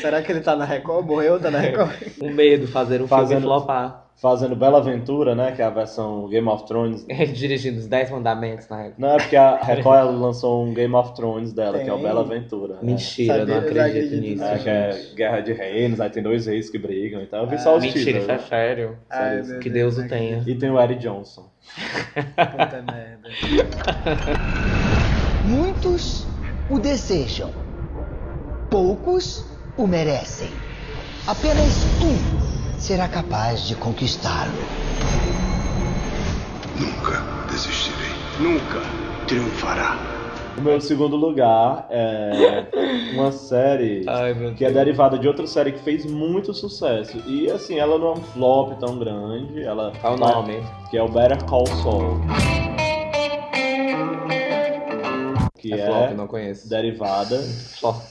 [0.00, 1.06] Será que ele tá na Record?
[1.06, 1.90] Morreu, tá na Record?
[2.22, 4.02] Um medo fazer um Fazendo- filme flopar.
[4.20, 5.50] Fazendo Bela Aventura, né?
[5.50, 7.04] Que é a versão Game of Thrones.
[7.08, 8.94] Ele dirigindo os 10 mandamentos na época.
[8.98, 12.04] Não, é porque a Record lançou um Game of Thrones dela, que é o Tem.
[12.04, 12.74] Bela Aventura.
[12.74, 12.80] né?
[12.82, 14.44] Mentira, Sabia, não eu acredito acredito nisso.
[14.44, 17.44] É, que é Guerra de Reinos, aí tem dois reis que brigam e tal.
[17.44, 18.22] Eu vi só os Mentira, títulos.
[18.22, 18.42] isso é né?
[18.48, 18.96] sério.
[19.10, 20.42] Ai, Que Deus, Deus o tenha.
[20.46, 21.50] E tem o Eric Johnson.
[22.36, 23.28] Puta merda.
[25.44, 26.26] Muitos
[26.70, 27.50] o desejam,
[28.70, 30.50] poucos o merecem.
[31.26, 34.52] Apenas um será capaz de conquistá-lo.
[36.78, 38.10] Nunca desistirei.
[38.40, 38.80] Nunca
[39.26, 39.98] triunfará.
[40.58, 42.66] O meu segundo lugar é
[43.14, 47.22] uma série Ai, que é derivada de outra série que fez muito sucesso.
[47.26, 49.62] E assim, ela não é um flop tão grande.
[49.62, 50.62] Ela Qual o nome?
[50.90, 52.20] Que é o Better Call Saul.
[55.74, 56.68] Que É é, flop, não conheço.
[56.68, 57.38] derivada.
[57.80, 58.10] Flop.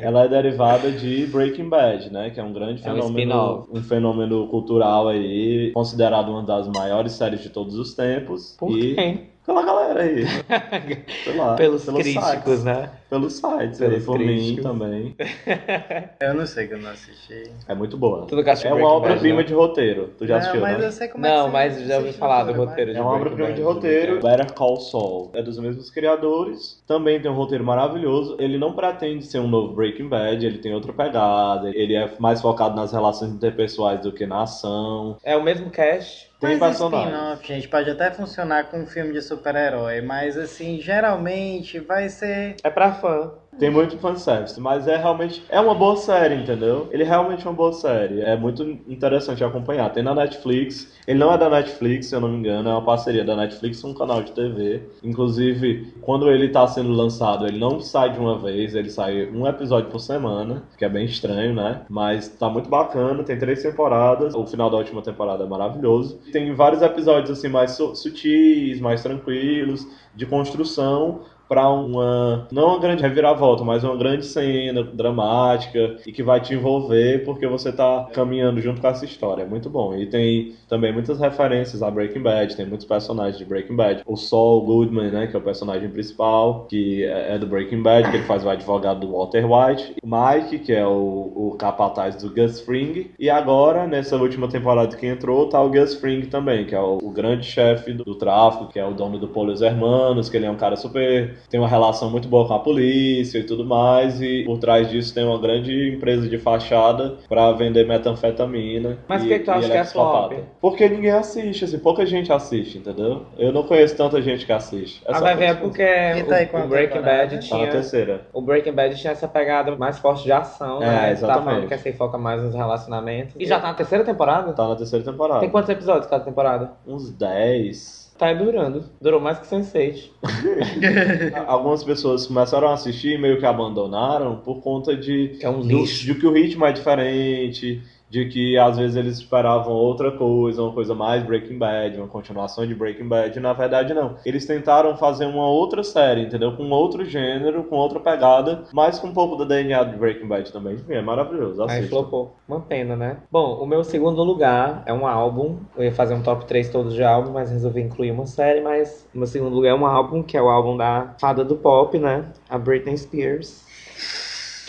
[0.00, 2.30] Ela é derivada de Breaking Bad, né?
[2.30, 3.68] Que é um grande É um fenômeno, spin-off.
[3.72, 8.54] um fenômeno cultural aí, considerado uma das maiores séries de todos os tempos.
[8.58, 9.33] Por e quem?
[9.44, 10.24] Pela galera aí.
[11.24, 12.64] Sei lá, Pelos pelos críticos, sites.
[12.64, 12.90] né?
[13.10, 15.16] Pelos sites Pelos aí, por mim também.
[16.20, 17.50] Eu não sei que eu não assisti.
[17.68, 18.26] É muito boa.
[18.46, 20.10] Assistiu É uma obra-prima Bad, de roteiro.
[20.18, 20.86] Tu já não, assistiu, mas né?
[20.86, 23.02] eu sei como é que Não, você- mas já ouvi falar do roteiro de É
[23.02, 24.20] uma obra-prima de roteiro.
[24.22, 26.82] Better Call Saul é dos mesmos criadores.
[26.86, 28.36] Também tem um roteiro maravilhoso.
[28.40, 30.44] Ele não pretende ser um novo Breaking Bad.
[30.44, 31.70] Ele tem outra pegada.
[31.74, 35.16] Ele é mais focado nas relações interpessoais do que na ação.
[35.22, 36.32] É o mesmo cast.
[36.48, 41.78] Tem Mas spin-off, gente, pode até funcionar com um filme de super-herói, mas assim, geralmente
[41.78, 42.56] vai ser.
[42.62, 43.32] É pra fã.
[43.58, 45.44] Tem muito fanservice, mas é realmente.
[45.48, 46.88] É uma boa série, entendeu?
[46.90, 48.20] Ele realmente é uma boa série.
[48.20, 49.90] É muito interessante acompanhar.
[49.92, 50.92] Tem na Netflix.
[51.06, 52.68] Ele não é da Netflix, se eu não me engano.
[52.68, 54.82] É uma parceria da Netflix com um canal de TV.
[55.02, 58.74] Inclusive, quando ele tá sendo lançado, ele não sai de uma vez.
[58.74, 61.82] Ele sai um episódio por semana, que é bem estranho, né?
[61.88, 63.22] Mas tá muito bacana.
[63.22, 64.34] Tem três temporadas.
[64.34, 66.18] O final da última temporada é maravilhoso.
[66.32, 72.78] Tem vários episódios assim mais su- sutis, mais tranquilos, de construção para uma não uma
[72.78, 78.08] grande reviravolta, mas uma grande cena dramática e que vai te envolver porque você tá
[78.12, 79.42] caminhando junto com essa história.
[79.42, 79.94] É muito bom.
[79.94, 84.02] E tem também muitas referências a Breaking Bad, tem muitos personagens de Breaking Bad.
[84.06, 88.10] O Saul Goodman, né, que é o personagem principal, que é é do Breaking Bad,
[88.10, 89.96] que ele faz o advogado do Walter White.
[90.02, 93.10] O Mike, que é o, o capataz do Gus Fring.
[93.18, 96.98] E agora, nessa última temporada que entrou, tá o Gus Fring também, que é o,
[97.02, 100.46] o grande chefe do, do tráfico, que é o dono do Polos Hermanos, que ele
[100.46, 104.20] é um cara super tem uma relação muito boa com a polícia e tudo mais,
[104.20, 108.98] e por trás disso tem uma grande empresa de fachada pra vender metanfetamina.
[109.08, 110.32] Mas e, por que tu e acha que é flop?
[110.60, 113.22] Porque ninguém assiste, assim, pouca gente assiste, entendeu?
[113.38, 115.02] Eu não conheço tanta gente que assiste.
[115.06, 117.00] Ah, só vai ver é porque E tá o, o Breaking?
[117.02, 117.70] Bad Tá na tinha.
[117.70, 118.20] terceira.
[118.32, 120.94] O Breaking Bad tinha essa pegada mais forte de ação, É, né?
[120.94, 121.44] Você tá exatamente.
[121.44, 123.34] falando que aí foca mais nos relacionamentos.
[123.38, 124.52] E já tá na terceira temporada?
[124.52, 125.40] Tá na terceira temporada.
[125.40, 126.72] Tem quantos episódios cada temporada?
[126.86, 128.03] Uns 10.
[128.16, 128.84] Tá durando.
[129.00, 130.10] Durou mais que Sense8.
[131.46, 135.60] Algumas pessoas começaram a assistir e meio que abandonaram por conta de Que é um
[135.60, 136.06] do- lixo.
[136.06, 137.82] de que o ritmo é diferente,
[138.14, 142.64] de que às vezes eles esperavam outra coisa, uma coisa mais Breaking Bad, uma continuação
[142.64, 144.14] de Breaking Bad, na verdade não.
[144.24, 146.56] Eles tentaram fazer uma outra série, entendeu?
[146.56, 150.52] Com outro gênero, com outra pegada, mas com um pouco do DNA de Breaking Bad
[150.52, 150.74] também.
[150.74, 151.60] Enfim, é maravilhoso.
[151.62, 151.88] Aí Assista.
[151.88, 152.36] flopou.
[152.46, 153.16] Uma pena, né?
[153.32, 155.56] Bom, o meu segundo lugar é um álbum.
[155.76, 158.60] Eu ia fazer um top 3 todos de álbum, mas resolvi incluir uma série.
[158.60, 161.56] Mas o meu segundo lugar é um álbum, que é o álbum da fada do
[161.56, 162.26] pop, né?
[162.48, 163.64] A Britney Spears.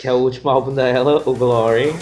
[0.00, 1.92] Que é o último álbum dela, o Glory.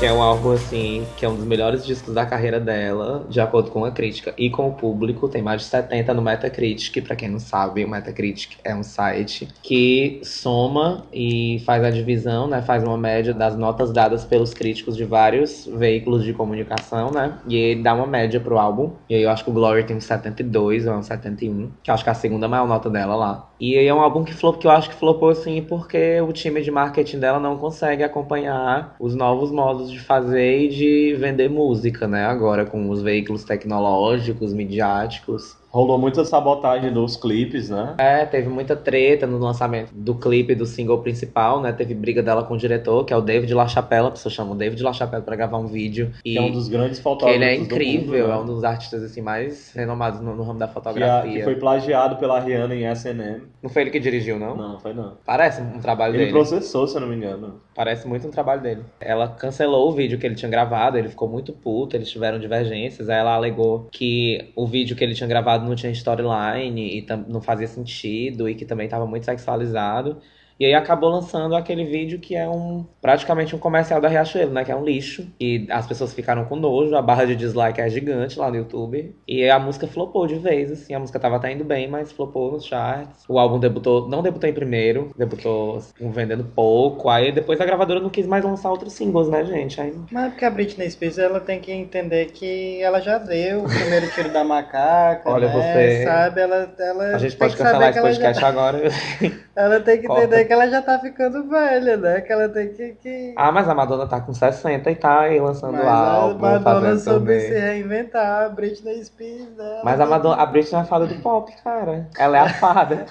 [0.00, 3.38] Que é um álbum, assim, que é um dos melhores discos da carreira dela, de
[3.38, 5.28] acordo com a crítica e com o público.
[5.28, 7.04] Tem mais de 70 no Metacritic.
[7.04, 12.46] Pra quem não sabe, o Metacritic é um site que soma e faz a divisão,
[12.46, 12.62] né?
[12.62, 17.38] Faz uma média das notas dadas pelos críticos de vários veículos de comunicação, né?
[17.46, 18.92] E ele dá uma média pro álbum.
[19.06, 21.94] E aí eu acho que o Glory tem um 72 ou um 71, que eu
[21.94, 23.50] acho que é a segunda maior nota dela lá.
[23.60, 26.32] E aí é um álbum que, flop, que eu acho que flopou assim porque o
[26.32, 31.48] time de marketing dela não consegue acompanhar os novos modos de fazer e de vender
[31.50, 32.24] música, né?
[32.24, 35.59] Agora com os veículos tecnológicos, midiáticos.
[35.70, 37.94] Rolou muita sabotagem dos clipes, né?
[37.96, 41.72] É, teve muita treta no lançamento do clipe do single principal, né?
[41.72, 44.54] Teve briga dela com o diretor, que é o David LaChapelle, a pessoa chama o
[44.56, 46.10] David LaChapelle pra gravar um vídeo.
[46.24, 48.42] E Que é um dos grandes que fotógrafos ele é incrível, mundo, é né?
[48.42, 51.32] um dos artistas assim mais renomados no, no ramo da que, a- fotografia.
[51.38, 53.42] que foi plagiado pela Rihanna em S&M.
[53.62, 54.56] Não foi ele que dirigiu, não?
[54.56, 55.18] Não, foi não.
[55.24, 56.32] Parece um trabalho Ele dele.
[56.32, 57.60] processou, se eu não me engano.
[57.76, 58.82] Parece muito um trabalho dele.
[59.00, 63.08] Ela cancelou o vídeo que ele tinha gravado, ele ficou muito puto, eles tiveram divergências.
[63.08, 67.40] Aí ela alegou que o vídeo que ele tinha gravado não tinha storyline e não
[67.42, 70.20] fazia sentido e que também estava muito sexualizado.
[70.60, 74.62] E aí acabou lançando aquele vídeo que é um praticamente um comercial da Riachuelo, né?
[74.62, 75.26] Que é um lixo.
[75.40, 79.16] E as pessoas ficaram com nojo, a barra de dislike é gigante lá no YouTube.
[79.26, 80.92] E a música flopou de vez, assim.
[80.92, 83.24] A música tava até indo bem, mas flopou nos charts.
[83.26, 87.08] O álbum debutou, não debutou em primeiro, debutou assim, vendendo pouco.
[87.08, 89.80] Aí depois a gravadora não quis mais lançar outros singles, né, gente?
[89.80, 93.64] Aí Mas é porque a Britney Spears ela tem que entender que ela já deu
[93.64, 95.54] o primeiro tiro da macaca, Olha né?
[95.54, 96.04] você.
[96.04, 96.40] Sabe?
[96.42, 98.82] Ela, ela a gente pode cancelar esse ela já, podcast agora.
[99.56, 100.24] ela tem que Corta.
[100.24, 102.20] entender que ela já tá ficando velha, né?
[102.22, 102.94] Que ela tem que.
[102.94, 103.34] que...
[103.36, 106.80] ah, mas a Madonna tá com 60 e tá aí lançando Mas álbum, a Madonna
[106.80, 109.80] fazendo soube se reinventar, a Britney Spears, né?
[109.84, 112.08] Mas a, Madonna, a Britney é a fada do pop, cara.
[112.18, 113.06] Ela é a fada.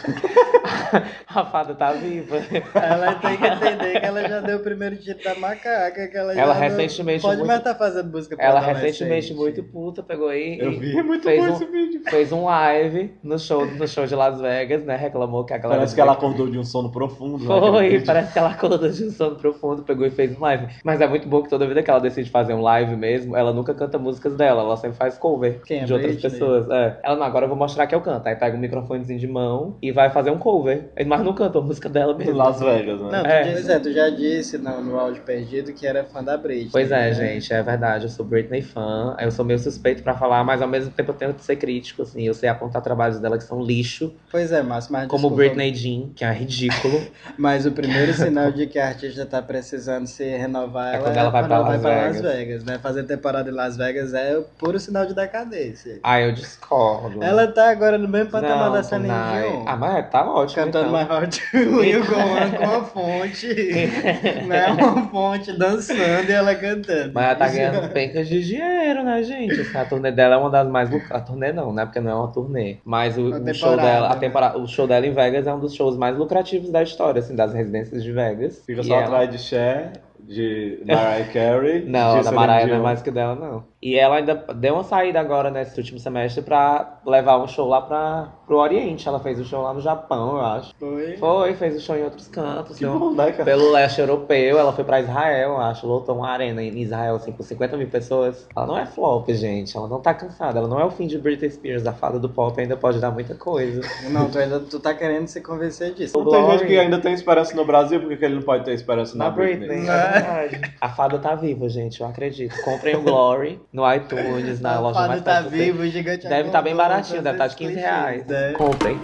[1.34, 2.36] a fada tá viva.
[2.74, 6.34] Ela tem que entender que ela já deu o primeiro tiro da macaca, que ela,
[6.38, 7.30] Ela já recentemente não...
[7.30, 10.78] Pode muito- mais estar fazendo música pra Ela recentemente, muito puta, pegou aí Eu e
[10.78, 12.02] vi, é muito fez bom um- esse vídeo.
[12.10, 14.98] fez um live no show, no show de Las Vegas, né?
[14.98, 15.80] Reclamou que a galera.
[15.80, 17.29] Parece que ela acordou de um sono profundo.
[17.38, 18.06] Naquele Foi, vídeo.
[18.06, 20.68] parece que ela acordou de um sono profundo, pegou e fez um live.
[20.84, 23.54] Mas é muito bom que toda vida que ela decide fazer um live mesmo, ela
[23.54, 26.32] nunca canta músicas dela, ela sempre faz cover Quem, a de outras Britney?
[26.32, 26.70] pessoas.
[26.70, 27.00] É.
[27.04, 28.26] Ela não, agora eu vou mostrar que eu canto.
[28.28, 30.90] Aí pega um microfonezinho de mão e vai fazer um cover.
[31.06, 32.36] Mas não canta a música dela Em mesmo.
[32.36, 33.10] Las Vegas, né?
[33.12, 33.44] Não, tu, É.
[33.54, 36.70] disse, é, tu já disse no, no áudio perdido que era fã da Britney.
[36.72, 37.14] Pois é, né?
[37.14, 38.06] gente, é verdade.
[38.06, 39.16] Eu sou Britney fã.
[39.20, 42.02] Eu sou meio suspeito pra falar, mas ao mesmo tempo eu tenho que ser crítico,
[42.04, 42.24] assim.
[42.24, 45.74] Eu sei apontar trabalhos dela que são lixo, Pois é, mas, mas como desculpa, Britney
[45.74, 47.00] Jean, que é ridículo.
[47.38, 51.18] Mas o primeiro sinal de que a artista tá precisando se renovar É ela quando
[51.18, 52.22] ela vai pra Las pra Vegas.
[52.22, 52.80] Las Vegas, né?
[52.80, 56.00] Fazer temporada em Las Vegas é o puro sinal de decadência.
[56.04, 57.24] ah, eu discordo.
[57.24, 59.08] Ela tá agora no mesmo patamar não, da Celine.
[59.10, 59.64] Dion.
[59.66, 60.66] Ah, mas tá ótimo.
[60.66, 61.00] Cantando então.
[61.06, 63.48] My Heart You com, a- com a fonte,
[64.48, 64.68] né?
[64.68, 67.12] Uma fonte dançando e ela cantando.
[67.14, 69.60] Mas ela tá ganhando pencas de dinheiro, né, gente?
[69.62, 71.22] Assim, a turnê dela é uma das mais lucrativas.
[71.22, 71.86] A turnê não, né?
[71.86, 72.78] Porque não é uma turnê.
[72.84, 74.20] Mas o, o show dela, a né?
[74.20, 77.36] temporada, o show dela em Vegas é um dos shows mais lucrativos da história, assim,
[77.36, 78.64] das residências de Vegas.
[78.66, 81.86] Fica só ela- atrás de Cher, de Mariah Carey.
[81.86, 83.64] Não, de da Mariah não é mais que dela, não.
[83.82, 87.82] E ela ainda deu uma saída agora nesse último semestre pra levar um show lá
[87.82, 89.08] pra, pro Oriente.
[89.08, 90.74] Ela fez o show lá no Japão, eu acho.
[90.78, 91.16] Foi.
[91.16, 92.78] Foi, fez o show em outros cantos.
[92.78, 93.46] Que um- bom, né, cara?
[93.46, 95.88] Pelo leste europeu, ela foi pra Israel, eu acho.
[95.88, 98.48] Lotou uma arena em Israel, assim, com 50 mil pessoas.
[98.54, 99.78] Ela não é flop, gente.
[99.78, 100.60] Ela não tá cansada.
[100.60, 101.88] Ela não é o fim de Britney Spears.
[101.88, 103.80] A fada do pop ainda pode dar muita coisa.
[104.10, 106.18] Não, tu ainda tu tá querendo se convencer disso.
[106.18, 106.58] Não tem Glory.
[106.58, 109.18] gente que ainda tem esperança no Brasil, por que que ele não pode ter esperança
[109.18, 109.90] na, Na Britney, Britney?
[109.90, 110.62] é.
[110.82, 112.02] A fada tá viva, gente.
[112.02, 112.62] Eu acredito.
[112.64, 116.62] Comprem o Glory no iTunes, na loja mais tá perto vivo, o gigante Deve estar
[116.62, 118.24] bem acordou, baratinho, deve estar de 15 esses reais.
[118.58, 119.00] Comprem.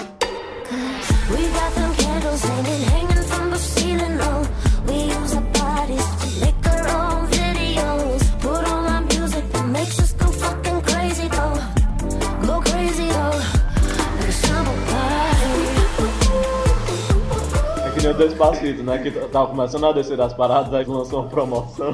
[1.29, 1.84] We
[18.05, 18.99] nem eu Despacito, né?
[18.99, 21.93] Que tava começando a descer das paradas, aí lançou uma promoção,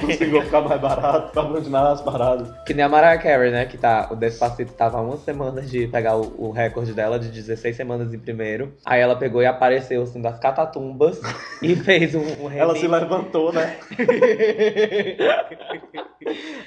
[0.00, 2.48] conseguiu ficar mais barato pra continuar nas paradas.
[2.66, 3.64] Que nem a Mariah Carey, né?
[3.66, 7.76] Que tá, o Despacito tava uma semana de pegar o, o recorde dela de 16
[7.76, 8.72] semanas em primeiro.
[8.84, 11.20] Aí ela pegou e apareceu assim das catatumbas
[11.62, 13.76] e fez um, um Ela se levantou, né?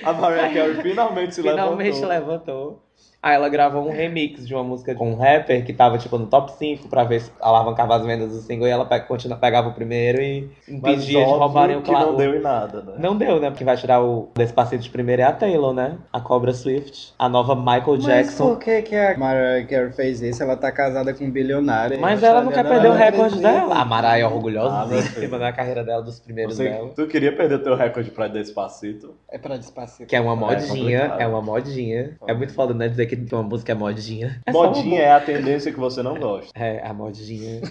[0.04, 2.10] A Mariah Carey finalmente se Finalmente levantou.
[2.10, 2.85] levantou.
[3.26, 6.28] Aí ela gravou um remix de uma música com um rapper que tava, tipo, no
[6.28, 9.70] top 5 pra ver se alavancava as vendas do single e ela pe continua, pegava
[9.70, 12.84] o primeiro e Mas impedia de roubarem o que cla- não o- deu em nada,
[12.84, 12.94] né?
[13.00, 13.50] Não deu, né?
[13.50, 15.98] Porque vai tirar o Despacito de primeiro é a Taylor, né?
[16.14, 17.16] A Cobra Swift.
[17.18, 18.48] A nova Michael Mas Jackson.
[18.50, 20.44] por que, que a Mariah Carey fez isso?
[20.44, 22.00] Ela tá casada com um bilionário.
[22.00, 23.74] Mas ela não quer perder o recorde dela.
[23.74, 25.40] A Mariah é Ah, orgulhosíssima filho.
[25.40, 26.90] na carreira dela, dos primeiros Você, dela.
[26.96, 29.16] tu queria perder teu recorde pra Despacito?
[29.32, 30.08] É pra despacito.
[30.08, 30.68] Que é uma modinha,
[31.00, 31.22] complicado.
[31.22, 32.16] é, uma modinha.
[32.28, 32.88] É muito foda, né?
[32.88, 34.42] Dizer que uma música é modinha.
[34.46, 36.52] É Modinha é a tendência que você não gosta.
[36.56, 37.62] É, a modinha.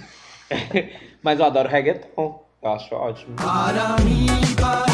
[1.23, 2.43] Mas eu adoro reggaeton.
[2.63, 3.37] Eu acho ótimo.
[3.37, 4.27] Para mí,
[4.57, 4.94] para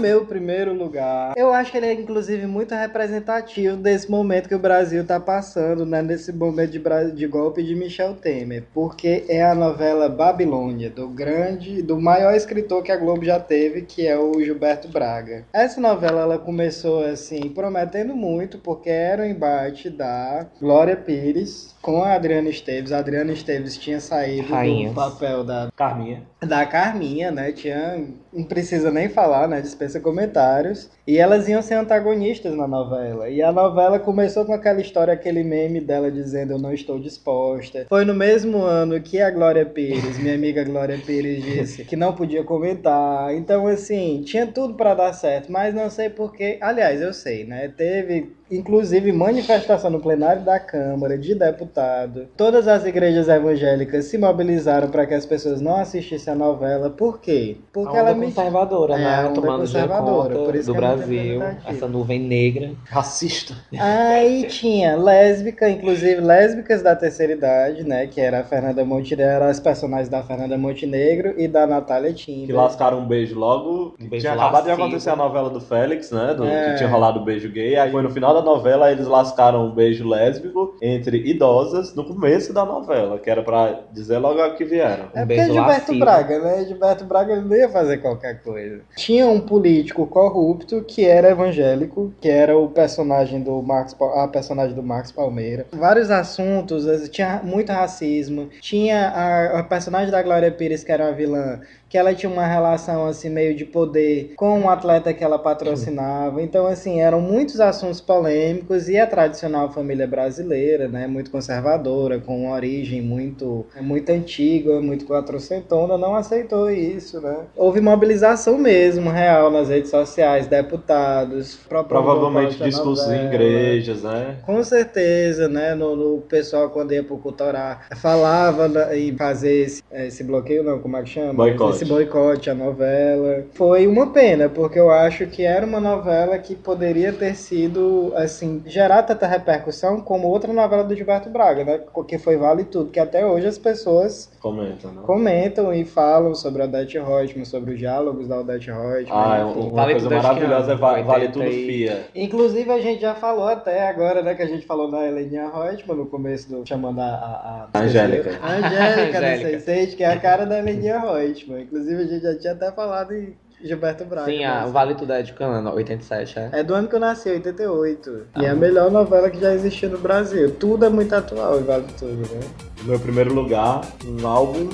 [0.00, 4.58] meu primeiro lugar, eu acho que ele é inclusive muito representativo desse momento que o
[4.58, 6.02] Brasil tá passando, né?
[6.02, 11.82] Nesse momento de, de golpe de Michel Temer, porque é a novela Babilônia, do grande,
[11.82, 15.44] do maior escritor que a Globo já teve, que é o Gilberto Braga.
[15.52, 22.02] Essa novela ela começou assim, prometendo muito, porque era o embate da Glória Pires com
[22.02, 22.92] a Adriana Esteves.
[22.92, 24.92] A Adriana Esteves tinha saído Rainhas.
[24.92, 26.22] do papel da Carminha.
[26.40, 27.52] da Carminha, né?
[27.52, 29.60] Tinha, não precisa nem falar, né?
[29.60, 30.90] Dispensa comentários.
[31.06, 33.28] E elas iam ser antagonistas na novela.
[33.28, 37.86] E a novela começou com aquela história, aquele meme dela dizendo eu não estou disposta.
[37.88, 42.12] Foi no mesmo ano que a Glória Pires, minha amiga Glória Pires, disse que não
[42.12, 43.34] podia comentar.
[43.34, 46.58] Então, assim, tinha tudo pra dar certo, mas não sei porquê.
[46.60, 47.68] Aliás, eu sei, né?
[47.68, 52.26] Teve inclusive manifestação no plenário da Câmara de Deputado.
[52.36, 56.90] Todas as igrejas evangélicas se mobilizaram para que as pessoas não assistissem a novela.
[56.90, 57.56] Por quê?
[57.72, 59.24] Porque a onda ela me conservadora, É, né?
[59.26, 61.42] onda Tomando conservadora, conta por isso do que é Brasil.
[61.66, 62.70] Essa nuvem negra.
[62.88, 63.54] Racista.
[63.78, 68.06] Aí tinha lésbica, inclusive lésbicas da terceira idade, né?
[68.06, 72.24] Que era a Fernanda Montenegro, eram as personagens da Fernanda Montenegro e da Natália Que
[72.24, 72.56] Timber.
[72.56, 73.94] lascaram um beijo logo.
[74.00, 76.34] Um beijo tinha acabado de acontecer a novela do Félix, né?
[76.34, 76.70] Do, É.
[76.70, 77.76] Que tinha rolado o beijo gay.
[77.76, 82.52] Aí foi no final da novela, eles lascaram um beijo lésbico entre idosas no começo
[82.52, 85.04] da novela, que era pra dizer logo que vieram.
[85.04, 85.98] É Um porque é beijo Gilberto lascivo.
[85.98, 86.64] Braga, né?
[86.64, 88.80] Gilberto Braga ele não ia fazer qualquer coisa.
[88.96, 94.74] Tinha um político corrupto que era evangélico, que era o personagem do Marcos, a personagem
[94.74, 95.66] do Marcos Palmeira.
[95.72, 98.48] Vários assuntos, tinha muito racismo.
[98.60, 102.46] Tinha a, a personagem da Glória Pires, que era uma vilã, que ela tinha uma
[102.46, 106.42] relação assim meio de poder com um atleta que ela patrocinava.
[106.42, 112.44] Então assim, eram muitos assuntos polêmicos e a tradicional família brasileira, né, muito conservadora, com
[112.44, 117.46] uma origem muito muito antiga, muito quatrocentona, não aceitou isso, né?
[117.56, 123.24] Houve mobilização mesmo, real nas redes sociais, deputados, Provavelmente discursos em novela.
[123.24, 124.36] igrejas, né?
[124.42, 125.74] Com certeza, né?
[125.74, 130.96] No, no pessoal, quando ia pro Cultorá, falava em fazer esse, esse bloqueio, não, como
[130.96, 131.32] é que chama?
[131.34, 131.77] Boicote.
[131.82, 133.44] Esse boicote à novela.
[133.54, 138.62] Foi uma pena, porque eu acho que era uma novela que poderia ter sido, assim,
[138.66, 141.80] gerar tanta repercussão como outra novela do Gilberto Braga, né?
[142.06, 145.02] Que foi Vale Tudo, que até hoje as pessoas Comenta, né?
[145.04, 149.06] comentam e falam sobre a Odete Reutemann, sobre os diálogos da Odete Reutemann.
[149.10, 152.06] Ah, é uma Vale coisa que maravilhosa é Vale 80 Tudo Fia.
[152.14, 154.34] Inclusive, a gente já falou até agora, né?
[154.34, 156.66] Que a gente falou na Heleninha Reutemann no começo do.
[156.66, 157.04] chamando a.
[157.04, 158.38] a, a Angélica.
[158.42, 159.50] A Angélica, Angélica.
[159.58, 161.67] do Sense8, que é a cara da Heleninha Reutemann.
[161.68, 164.30] Inclusive, a gente já tinha até falado em Gilberto Braga.
[164.30, 166.50] Sim, a mas- Vale Tudo é de Cana, 87, é?
[166.54, 168.26] É do ano que eu nasci, 88.
[168.40, 170.54] E é a melhor novela que já existiu no Brasil.
[170.54, 172.40] Tudo é muito atual e vale tudo, né?
[172.82, 174.68] No meu primeiro lugar, um álbum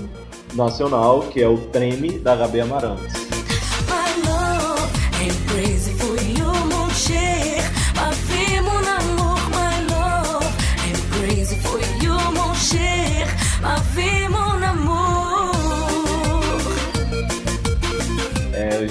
[0.54, 3.23] nacional que é o Treme da Gabi Amarantos.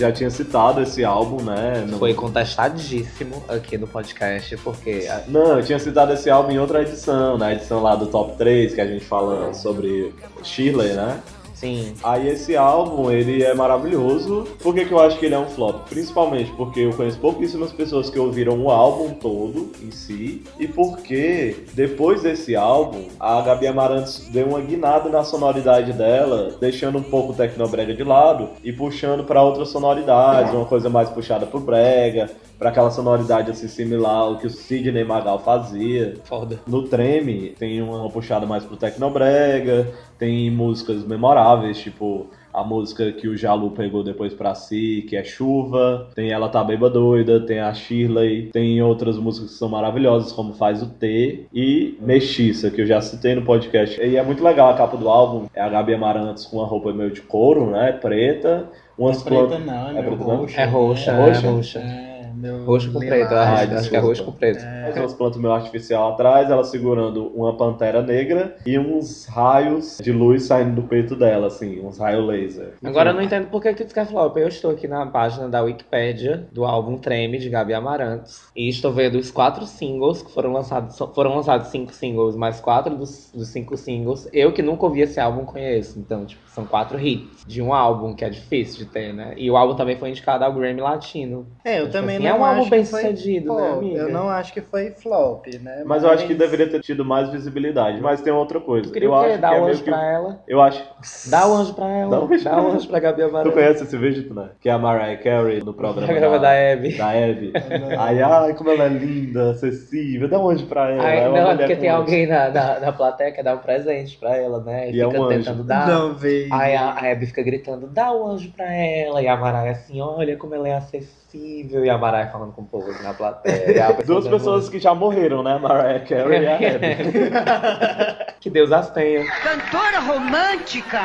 [0.03, 1.85] Já tinha citado esse álbum, né?
[1.87, 6.81] no- Foi contestadíssimo aqui no podcast, porque Não, eu tinha citado esse álbum em outra
[6.81, 10.13] edição, na edição lá do Top 3, que a gente fala sobre
[10.43, 11.19] Shirley, né?
[11.63, 11.93] Sim.
[12.03, 14.45] Aí esse álbum, ele é maravilhoso.
[14.61, 15.87] Por que, que eu acho que ele é um flop?
[15.89, 20.43] Principalmente porque eu conheço pouquíssimas pessoas que ouviram o álbum todo em si.
[20.59, 26.97] E porque depois desse álbum, a Gabi Amarantos deu uma guinada na sonoridade dela, deixando
[26.97, 31.45] um pouco o Tecnobrega de lado e puxando pra outras sonoridades, uma coisa mais puxada
[31.45, 32.29] pro brega,
[32.63, 36.13] pra aquela sonoridade assim similar ao que o Sidney Magal fazia.
[36.23, 36.61] Foda.
[36.65, 43.27] No Treme tem uma puxada mais pro Tecnobrega, tem músicas memoráveis, tipo a música que
[43.27, 47.59] o Jalu pegou depois pra si, que é Chuva, tem Ela Tá Beba Doida, tem
[47.59, 52.79] a Shirley, tem outras músicas que são maravilhosas, como Faz o T, e Mexiça, que
[52.81, 53.99] eu já citei no podcast.
[53.99, 56.93] E é muito legal a capa do álbum, é a Gabi Amarantos com uma roupa
[56.93, 60.35] meio de couro, né, preta, umas Preta plantas- não, é, É preta não?
[60.37, 60.59] roxo.
[60.59, 62.12] É roxa, É é roxa?
[62.43, 64.63] É, meu Roxo com preto, acho, acho que é roxo com preto.
[64.83, 70.11] Mas umas plantas meio artificial atrás, ela segurando uma pantera negra e uns raios de
[70.11, 72.73] luz saindo do peito dela, assim, uns raios laser.
[72.83, 74.37] Agora eu não entendo por que que tu diz que é flop.
[74.37, 78.91] Eu estou aqui na página da Wikipédia do álbum Treme de Gabi Amarantos e estou
[78.91, 80.97] vendo os quatro singles que foram lançados.
[81.13, 84.27] Foram lançados cinco singles, mais quatro dos, dos cinco singles.
[84.33, 85.99] Eu que nunca ouvi esse álbum conheço.
[85.99, 89.33] Então, tipo, são quatro hits de um álbum que é difícil de ter, né?
[89.37, 91.47] E o álbum também foi indicado ao Grammy Latino.
[91.63, 93.77] É, eu Tipo também assim, não é um álbum bem sucedido, né, flop.
[93.77, 93.99] amiga?
[93.99, 95.83] Eu não acho que foi flop, né?
[95.85, 98.01] Mas eu acho que deveria ter tido mais visibilidade.
[98.01, 98.87] Mas tem outra coisa.
[98.87, 99.37] Tu queria eu o quê?
[99.37, 99.89] Dar é o meio anjo que...
[99.89, 100.39] pra ela?
[100.47, 100.83] Eu acho.
[101.29, 102.11] Dá o anjo pra ela.
[102.11, 103.53] Dá o anjo Dá pra o anjo pra Gabi Tu Amarantos.
[103.53, 104.49] conhece esse vídeo, né?
[104.59, 106.97] Que é a Mariah Carey no programa, Programa da Abby.
[106.97, 107.53] Da Abby.
[107.99, 110.27] Aí, ai, como ela é linda, acessível.
[110.27, 111.03] Dá um anjo pra ela.
[111.03, 111.99] Ai, é não, é porque tem anjo.
[111.99, 114.89] alguém na, na, na plateia que dá um presente pra ela, né?
[114.91, 115.37] E, E é fica um anjo.
[115.37, 115.87] tentando dar.
[115.87, 116.53] Não veio.
[116.53, 119.21] Aí a, a Abby fica gritando, dá o anjo pra ela.
[119.21, 121.22] E a Mariah assim, olha como ela é acessível.
[121.33, 123.93] E a Mariah falando com o povo aqui na plateia.
[124.05, 125.57] Duas pessoas que já morreram, né?
[125.57, 128.35] Mariah Carey e a Abby.
[128.39, 129.25] que Deus as tenha.
[129.41, 131.01] cantora romântica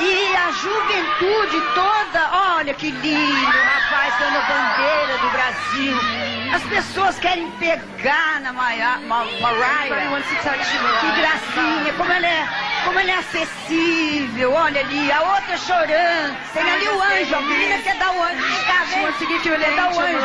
[0.00, 5.96] e a juventude toda, olha que lindo, rapaz, dando a bandeira do Brasil.
[6.54, 9.88] As pessoas querem pegar na Maia, Ma, Mariah.
[11.00, 12.48] Que gracinha, como ela é,
[12.84, 14.52] como ela é acessível.
[14.52, 16.36] Olha ali, a outra chorando.
[16.52, 18.42] Tem ali o anjo, a menina quer dar o anjo.
[18.66, 19.06] Tá vendo?
[19.64, 20.18] Quer dar o anjo.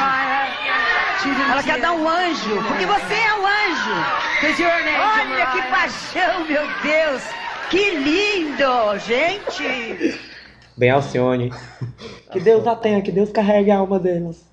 [1.51, 3.95] Ela quer dar um anjo, porque você é um anjo.
[5.01, 7.21] Olha que paixão, meu Deus.
[7.75, 10.17] Que lindo, gente.
[10.77, 11.51] Bem Alcione.
[12.31, 14.45] Que Deus a tenha, que Deus carregue a alma delas.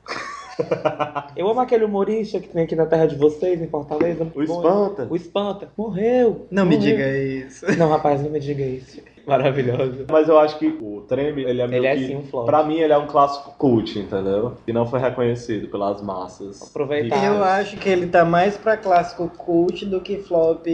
[1.36, 4.26] Eu amo aquele humorista que tem aqui na terra de vocês, em Fortaleza.
[4.34, 5.06] O Espanta.
[5.08, 5.68] O Espanta.
[5.78, 6.48] Morreu.
[6.50, 6.96] Não me Morreu.
[6.96, 7.78] diga isso.
[7.78, 9.00] Não, rapaz, não me diga isso.
[9.26, 10.06] Maravilhoso.
[10.10, 12.06] Mas eu acho que o Treme, ele é meio Ele é que...
[12.06, 12.46] sim um flop.
[12.46, 14.56] Pra mim, ele é um clássico cult, entendeu?
[14.64, 16.62] Que não foi reconhecido pelas massas.
[16.62, 17.24] Aproveitar.
[17.24, 20.66] Eu acho que ele tá mais pra clássico cult do que flop,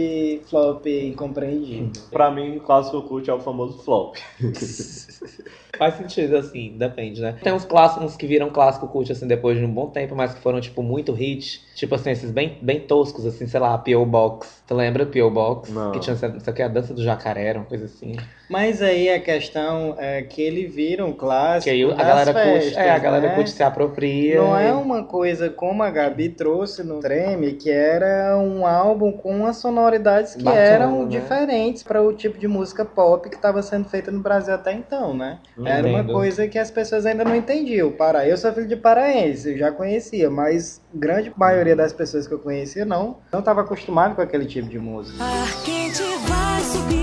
[0.49, 1.99] flop incompreendido.
[2.11, 4.15] Pra mim, clássico cult é o famoso flop.
[5.79, 7.35] Faz sentido, assim, depende, né?
[7.41, 10.41] Tem uns clássicos que viram clássico cult, assim, depois de um bom tempo, mas que
[10.41, 11.61] foram, tipo, muito hit.
[11.73, 14.05] Tipo, assim, esses bem, bem toscos, assim, sei lá, P.O.
[14.05, 14.61] Box.
[14.67, 15.31] Tu lembra P.O.
[15.31, 15.71] Box?
[15.71, 15.91] Não.
[15.93, 18.15] Que tinha, não sei o que, a dança do jacaré, era uma coisa assim.
[18.49, 22.63] Mas aí a questão é que ele vira um clássico Que aí a galera festas,
[22.63, 23.35] curte, é, a galera né?
[23.35, 24.41] curte se apropria.
[24.41, 29.11] Não é e- uma coisa como a Gabi trouxe no Treme, que era um álbum
[29.11, 31.09] com umas sonoridades que Bacana, eram né?
[31.09, 35.15] diferentes para o tipo de música pop que estava sendo feita no Brasil até então,
[35.15, 35.39] né?
[35.69, 37.91] Era uma coisa que as pessoas ainda não entendiam.
[37.91, 42.33] Pará, eu sou filho de paraense, eu já conhecia, mas grande maioria das pessoas que
[42.33, 45.23] eu conhecia não não estava acostumado com aquele tipo de música.
[45.23, 46.98] Ar quente vai subir,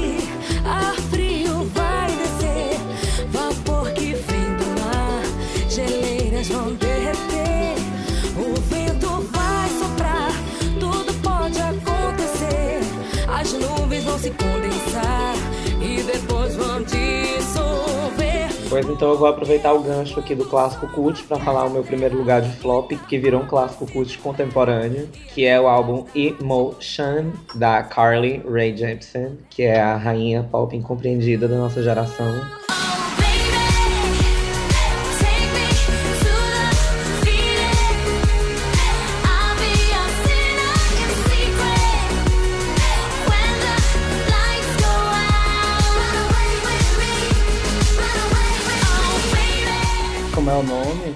[18.81, 22.17] então eu vou aproveitar o gancho aqui do clássico cult pra falar o meu primeiro
[22.17, 27.83] lugar de flop, que virou um clássico cult contemporâneo, que é o álbum Emotion, da
[27.83, 32.66] Carly Rae Jepsen, que é a rainha pop incompreendida da nossa geração.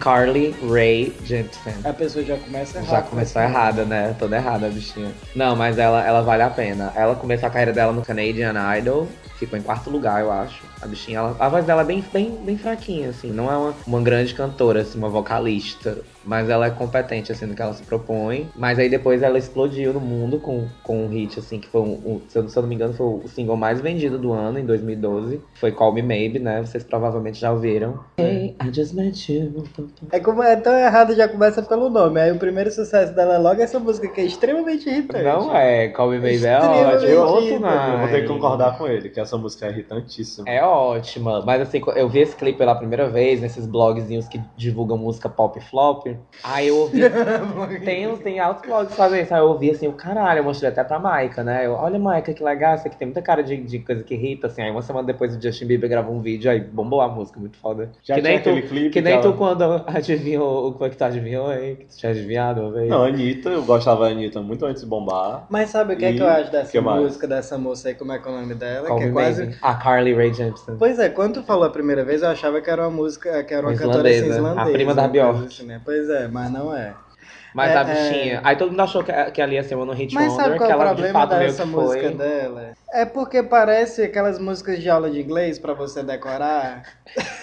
[0.00, 1.74] Carly Rae Jepsen.
[1.84, 2.90] A pessoa já começa errado.
[2.90, 4.16] Já começou errada, né?
[4.18, 5.12] Toda errada a bichinha.
[5.34, 6.92] Não, mas ela, ela vale a pena.
[6.96, 9.06] Ela começou a carreira dela no Canadian Idol.
[9.40, 10.66] Ficou em quarto lugar, eu acho.
[10.82, 13.30] A bichinha, ela- a voz dela é bem, bem, bem fraquinha, assim.
[13.32, 15.96] Não é uma, uma grande cantora, assim, uma vocalista.
[16.22, 18.50] Mas ela é competente, assim, no que ela se propõe.
[18.54, 21.92] Mas aí depois ela explodiu no mundo com, com um hit, assim, que foi, um,
[22.04, 24.58] um- se, eu, se eu não me engano, foi o single mais vendido do ano,
[24.58, 25.40] em 2012.
[25.54, 26.60] Foi Call Me Maybe, né?
[26.62, 28.00] Vocês provavelmente já ouviram.
[28.18, 29.64] Hey, I just met you.
[30.12, 32.20] É, como é tão errado, já começa pelo nome.
[32.20, 35.24] Aí o primeiro sucesso dela é logo essa música que é extremamente irritante.
[35.24, 37.06] Não é, Call Me Baby é ótimo.
[37.06, 37.54] Eu, outro
[37.92, 40.48] eu vou ter que concordar com ele, que essa música é irritantíssima.
[40.48, 44.98] É ótima, mas assim, eu vi esse clipe pela primeira vez nesses blogzinhos que divulgam
[44.98, 46.06] música pop e flop.
[46.42, 47.00] Aí eu ouvi.
[47.84, 49.32] tem, tem altos blogs que fazem isso.
[49.32, 51.66] Aí eu ouvi assim, o caralho, eu mostrei até pra Maika, né?
[51.66, 54.48] Eu, olha, Maika, que legal, isso aqui tem muita cara de, de coisa que irrita,
[54.48, 54.62] assim.
[54.62, 57.56] Aí uma semana depois o Justin Bieber gravou um vídeo, aí bombou a música, muito
[57.58, 57.90] foda.
[58.02, 60.72] Já que tinha nem tu, aquele clipe que nem que tu ela- quando adivinhou o
[60.72, 62.88] que foi que tu adivinhou aí, que tu tinha adivinhado uma vez.
[62.88, 65.46] Não, Anitta, eu gostava da Anitta muito antes de bombar.
[65.50, 68.12] Mas sabe o que é E que eu acho dessa música, dessa moça aí, como
[68.12, 68.88] é que é o nome dela?
[68.88, 69.56] Call que é Quase.
[69.62, 70.76] A Carly Rae Jepsen.
[70.78, 73.52] Pois é, quando tu falou a primeira vez, eu achava que era uma música, que
[73.54, 74.72] era uma Uma cantora assim, islandesa, a islandesa.
[74.72, 75.44] prima da Bjork.
[75.46, 75.80] assim, né?
[75.84, 76.94] Pois é, mas não é.
[77.52, 78.34] Mas É, a bichinha.
[78.36, 78.40] é.
[78.44, 80.56] Aí todo mundo achou que, que ela ia ser uma no Hit Mas Wonder, sabe
[80.56, 82.14] qual que é o ela de problema fato meio dessa que música foi.
[82.14, 82.72] dela?
[82.92, 86.82] É porque parece aquelas músicas de aula de inglês pra você decorar.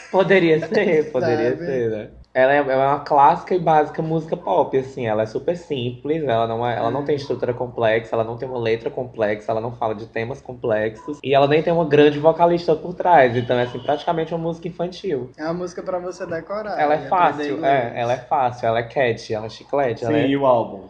[0.10, 2.10] Poderia ser, poderia ser, né?
[2.38, 5.08] Ela é, ela é uma clássica e básica música pop, assim.
[5.08, 8.48] Ela é super simples, ela não, é, ela não tem estrutura complexa, ela não tem
[8.48, 11.18] uma letra complexa, ela não fala de temas complexos.
[11.24, 13.36] E ela nem tem uma grande vocalista por trás.
[13.36, 15.32] Então é, assim, praticamente uma música infantil.
[15.36, 16.80] É uma música pra você decorar.
[16.80, 20.02] Ela é aprender fácil, é, ela é fácil, ela é catchy, ela é chiclete.
[20.02, 20.28] Sim, ela é...
[20.28, 20.84] e o álbum?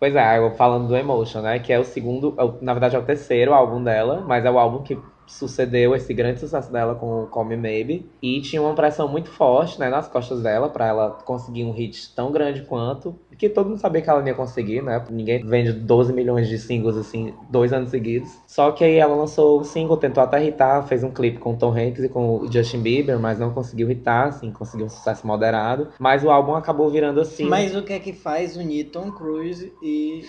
[0.00, 1.60] Pois é, eu falando do Emotion, né?
[1.60, 4.58] Que é o segundo, é na verdade é o terceiro álbum dela, mas é o
[4.58, 4.98] álbum que
[5.30, 8.06] sucedeu esse grande sucesso dela com o Call Me Maybe.
[8.20, 12.14] E tinha uma pressão muito forte, né, nas costas dela, pra ela conseguir um hit
[12.14, 13.14] tão grande quanto.
[13.38, 15.02] Que todo mundo sabia que ela não ia conseguir, né?
[15.08, 18.28] Ninguém vende 12 milhões de singles, assim, dois anos seguidos.
[18.46, 21.72] Só que aí ela lançou o single, tentou até hitar, fez um clipe com Tom
[21.72, 25.88] Hanks e com o Justin Bieber, mas não conseguiu hitar, assim, conseguiu um sucesso moderado.
[25.98, 27.44] Mas o álbum acabou virando assim.
[27.44, 30.24] Mas o que é que faz unir Tom Cruise e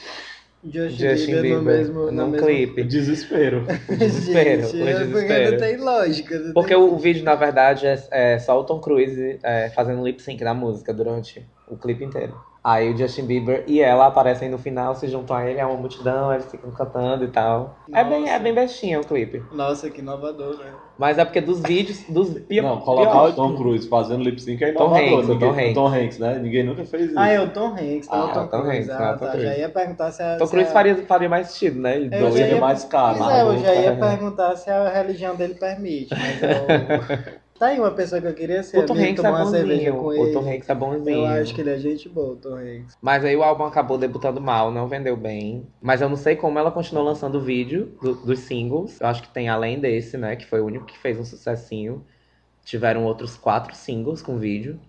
[0.64, 2.46] Justin, Justin Bieber, Bieber no mesmo, no num mesmo...
[2.48, 2.84] clipe.
[2.84, 3.66] Desespero.
[3.98, 5.52] Desespero, Gente, é porque desespero.
[5.52, 6.40] não tem lógica.
[6.40, 10.04] não Porque tem- o vídeo, na verdade, é, é só o Tom Cruise é, fazendo
[10.04, 12.36] lip sync da música durante o clipe inteiro.
[12.64, 15.78] Aí o Justin Bieber e ela aparecem no final, se juntam a ele, é uma
[15.78, 17.76] multidão, eles ficam cantando e tal.
[17.92, 19.42] É bem, é bem bestinha o clipe.
[19.52, 20.72] Nossa, que inovador, né?
[20.96, 24.64] Mas é porque dos vídeos, dos pior, Não, colocar o Tom Cruise fazendo lip sync
[24.64, 25.08] é Tom inovador.
[25.20, 25.74] Hanks, o ninguém, Tom Hanks.
[25.74, 26.40] Tom Hanks, né?
[26.40, 27.14] Ninguém nunca fez isso.
[27.18, 28.58] Ah, é o Tom Hanks, não Ah, o Tom Tom.
[28.58, 29.32] Hanks, é ah, Tom tá.
[29.32, 29.48] Cruise.
[29.48, 30.38] Já ia perguntar se a.
[30.38, 31.96] Tom se Cruise a- faria, faria mais sentido, né?
[31.96, 33.18] Ele Eu ia- Seria mais caro.
[33.18, 33.96] Pois é, eu já ia É.
[33.96, 37.32] perguntar se a religião dele permite, mas eu...
[37.62, 39.96] Tá aí uma pessoa que eu queria ser O Tom Hanks é bonzinho.
[39.98, 40.34] com O ele.
[40.34, 41.18] Tom Hanks é bonzinho.
[41.18, 42.98] Eu acho que ele é gente boa, o Tom Hanks.
[43.00, 45.68] Mas aí o álbum acabou debutando mal, não vendeu bem.
[45.80, 49.00] Mas eu não sei como ela continuou lançando vídeo do- dos singles.
[49.00, 50.36] Eu acho que tem além desse, né?
[50.36, 52.04] Que foi o único que fez um sucessinho.
[52.66, 54.80] Tiveram outros quatro singles com vídeo.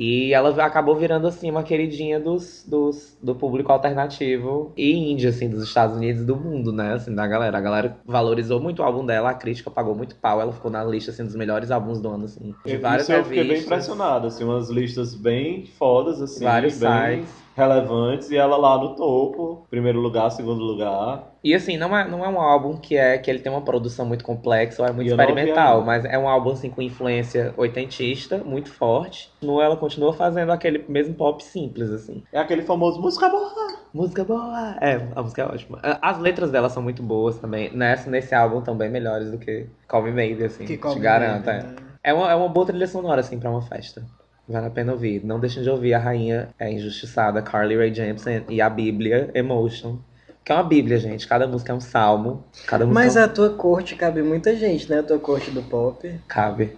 [0.00, 5.46] E ela acabou virando, assim, uma queridinha dos, dos, do público alternativo e indie, assim,
[5.46, 6.94] dos Estados Unidos e do mundo, né?
[6.94, 7.58] Assim, da galera.
[7.58, 10.40] A galera valorizou muito o álbum dela, a crítica pagou muito pau.
[10.40, 12.54] Ela ficou na lista, assim, dos melhores álbuns do ano, assim.
[12.64, 16.78] De Eu- várias Isso eu fiquei bem impressionado, assim, umas listas bem fodas, assim, Vários
[16.78, 17.34] bem sites.
[17.60, 21.30] Relevantes, e ela lá no topo, primeiro lugar, segundo lugar.
[21.42, 24.04] E assim, não é, não é um álbum que é que ele tem uma produção
[24.04, 28.38] muito complexa ou é muito E experimental, mas é um álbum assim com influência oitentista,
[28.38, 29.30] muito forte.
[29.40, 32.22] No ela continua fazendo aquele mesmo pop simples assim.
[32.32, 33.50] É aquele famoso música boa.
[33.92, 34.76] Música boa.
[34.80, 35.80] É, a música é ótima.
[35.82, 37.74] As letras dela são muito boas também.
[37.74, 40.64] Nessa, nesse álbum também melhores do que Call Me Maybe, assim.
[40.64, 41.62] Que te Me garanto, é.
[41.62, 41.76] né?
[42.02, 44.02] É uma, é uma boa trilha sonora, assim, pra uma festa.
[44.50, 45.24] Vale a pena ouvir.
[45.24, 49.98] Não deixem de ouvir a rainha é injustiçada, Carly Rae Jepsen, e a Bíblia, Emotion.
[50.44, 51.28] Que é uma bíblia, gente.
[51.28, 52.42] Cada música é um salmo.
[52.66, 53.24] Cada música Mas é um...
[53.24, 54.98] a tua corte cabe muita gente, né?
[54.98, 56.10] A tua corte do pop.
[56.26, 56.76] cabe.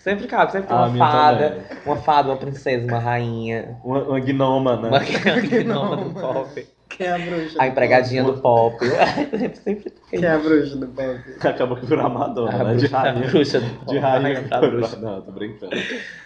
[0.00, 0.52] Sempre cabe.
[0.52, 1.50] Sempre tem Ah, uma a minha fada.
[1.50, 1.64] também.
[1.84, 3.76] Uma fada, uma princesa, uma rainha.
[3.84, 4.88] Uma, uma gnoma, né?
[4.88, 5.00] Uma
[5.46, 6.66] gnoma do pop.
[6.90, 7.56] Quem é a bruxa?
[7.58, 8.34] A do empregadinha pop?
[8.34, 8.84] do pop.
[9.64, 11.20] Sempre Quem é a bruxa do pop?
[11.40, 12.74] Acabou que virou a Madonna, A né?
[12.74, 13.28] De bruxa, a rainha.
[13.30, 13.86] bruxa do pop.
[13.90, 14.96] De rainha A bruxa.
[14.96, 15.72] Não, tô brincando.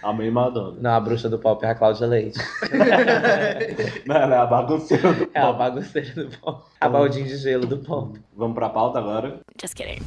[0.03, 0.77] A mãe Madonna.
[0.81, 2.39] Não, a bruxa do pop é a Cláudia Leite.
[4.05, 5.59] Não, ela é a bagunceira do É a pop.
[5.59, 6.63] bagunceira do pop.
[6.81, 8.19] A baldinha de gelo do pop.
[8.35, 9.39] Vamos pra pauta agora?
[9.61, 10.01] Just kidding.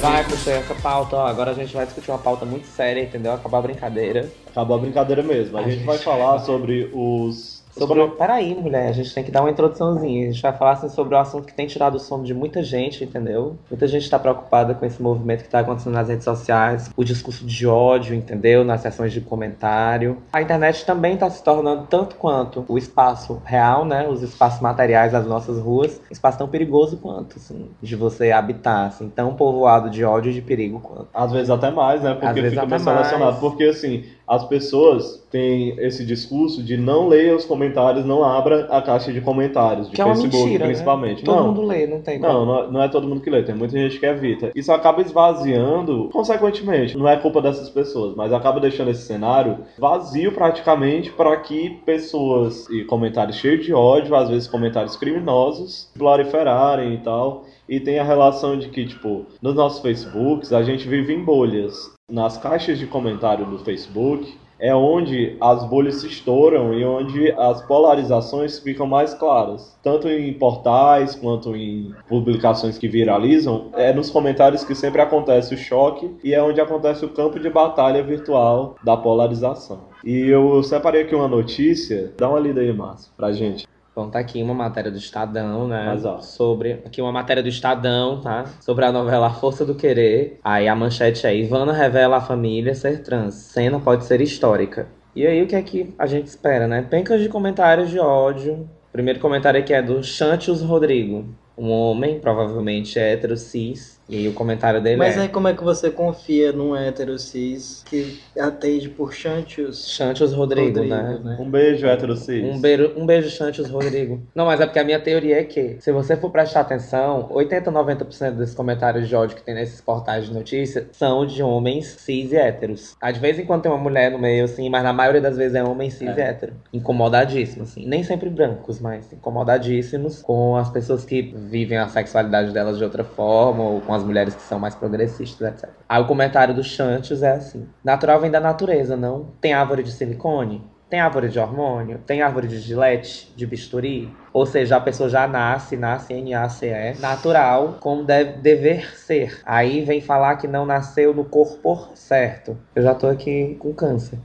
[0.00, 1.26] Vai, puxei essa pauta, ó.
[1.26, 3.32] Agora a gente vai discutir uma pauta muito séria, entendeu?
[3.32, 4.30] Acabar a brincadeira.
[4.50, 5.56] Acabou a brincadeira mesmo.
[5.56, 8.06] A, A gente, gente vai falar sobre os Sobre...
[8.08, 10.28] Peraí, mulher, a gente tem que dar uma introduçãozinha.
[10.28, 12.62] A gente vai falar assim, sobre o assunto que tem tirado o sono de muita
[12.62, 13.56] gente, entendeu?
[13.70, 17.44] Muita gente tá preocupada com esse movimento que tá acontecendo nas redes sociais, o discurso
[17.44, 18.64] de ódio, entendeu?
[18.64, 20.18] Nas sessões de comentário.
[20.32, 24.08] A internet também tá se tornando tanto quanto o espaço real, né?
[24.08, 28.86] Os espaços materiais das nossas ruas, um espaço tão perigoso quanto, assim, de você habitar,
[28.86, 31.08] assim, tão povoado de ódio e de perigo quanto.
[31.12, 32.12] Às vezes até mais, né?
[32.12, 33.40] Às Porque vezes fica mais selecionado.
[33.40, 38.82] Porque assim, as pessoas têm esse discurso de não leia os comentários, não abra a
[38.82, 40.70] caixa de comentários, de Que é uma Facebook mentira, né?
[40.70, 41.24] principalmente.
[41.24, 41.46] Todo não.
[41.48, 43.78] mundo lê, não tem Não, não é- não é todo mundo que lê, tem muita
[43.78, 44.50] gente que evita.
[44.54, 50.32] Isso acaba esvaziando, consequentemente, não é culpa dessas pessoas, mas acaba deixando esse cenário vazio
[50.32, 56.98] praticamente para que pessoas e comentários cheios de ódio, às vezes comentários criminosos, proliferarem e
[56.98, 57.44] tal.
[57.68, 61.94] E tem a relação de que, tipo, nos nossos Facebooks a gente vive em bolhas.
[62.10, 67.62] Nas caixas de comentário do Facebook é onde as bolhas se estouram e onde as
[67.62, 69.76] polarizações ficam mais claras.
[69.82, 75.58] Tanto em portais quanto em publicações que viralizam, é nos comentários que sempre acontece o
[75.58, 79.80] choque e é onde acontece o campo de batalha virtual da polarização.
[80.04, 83.66] E eu separei aqui uma notícia, dá uma lida aí, Márcio, pra gente.
[83.96, 85.86] Bom, tá aqui uma matéria do Estadão, né?
[85.86, 86.20] Mas, ó.
[86.20, 86.82] Sobre.
[86.84, 88.44] Aqui uma matéria do Estadão, tá?
[88.60, 90.38] Sobre a novela A Força do Querer.
[90.44, 93.34] Aí a manchete é: Ivana revela à família ser trans.
[93.36, 94.86] Cena pode ser histórica.
[95.14, 96.82] E aí o que é que a gente espera, né?
[96.82, 98.68] Pencas de comentários de ódio.
[98.92, 101.24] Primeiro comentário aqui é do Chantius Rodrigo.
[101.56, 103.95] Um homem, provavelmente hétero, cis.
[104.08, 105.22] E aí o comentário dele Mas é.
[105.22, 109.88] aí como é que você confia num hétero cis que atende por Chantius?
[109.88, 111.20] Chantius Rodrigo, Rodrigo, né?
[111.22, 111.36] né?
[111.40, 112.44] Um beijo, hétero cis.
[112.44, 114.22] Um beijo, um beijo, Chantius Rodrigo.
[114.34, 117.70] Não, mas é porque a minha teoria é que, se você for prestar atenção, 80,
[117.72, 122.32] 90% desses comentários de ódio que tem nesses portais de notícia são de homens cis
[122.32, 122.96] e héteros.
[123.00, 125.64] Às vezes, enquanto tem uma mulher no meio, assim, mas na maioria das vezes é
[125.64, 126.52] homem cis e hétero.
[126.72, 127.84] Incomodadíssimo, assim.
[127.86, 133.02] Nem sempre brancos, mas incomodadíssimos com as pessoas que vivem a sexualidade delas de outra
[133.02, 135.70] forma, ou com as mulheres que são mais progressistas, etc.
[135.88, 139.32] Aí o comentário do Chantius é assim: natural vem da natureza, não?
[139.40, 140.62] Tem árvore de silicone?
[140.88, 141.98] Tem árvore de hormônio?
[142.06, 143.32] Tem árvore de gilete?
[143.34, 144.08] De bisturi?
[144.32, 149.40] Ou seja, a pessoa já nasce, nasce N-A-C-E, natural, como deve, dever ser.
[149.44, 152.56] Aí vem falar que não nasceu no corpo certo.
[152.72, 154.16] Eu já tô aqui com câncer.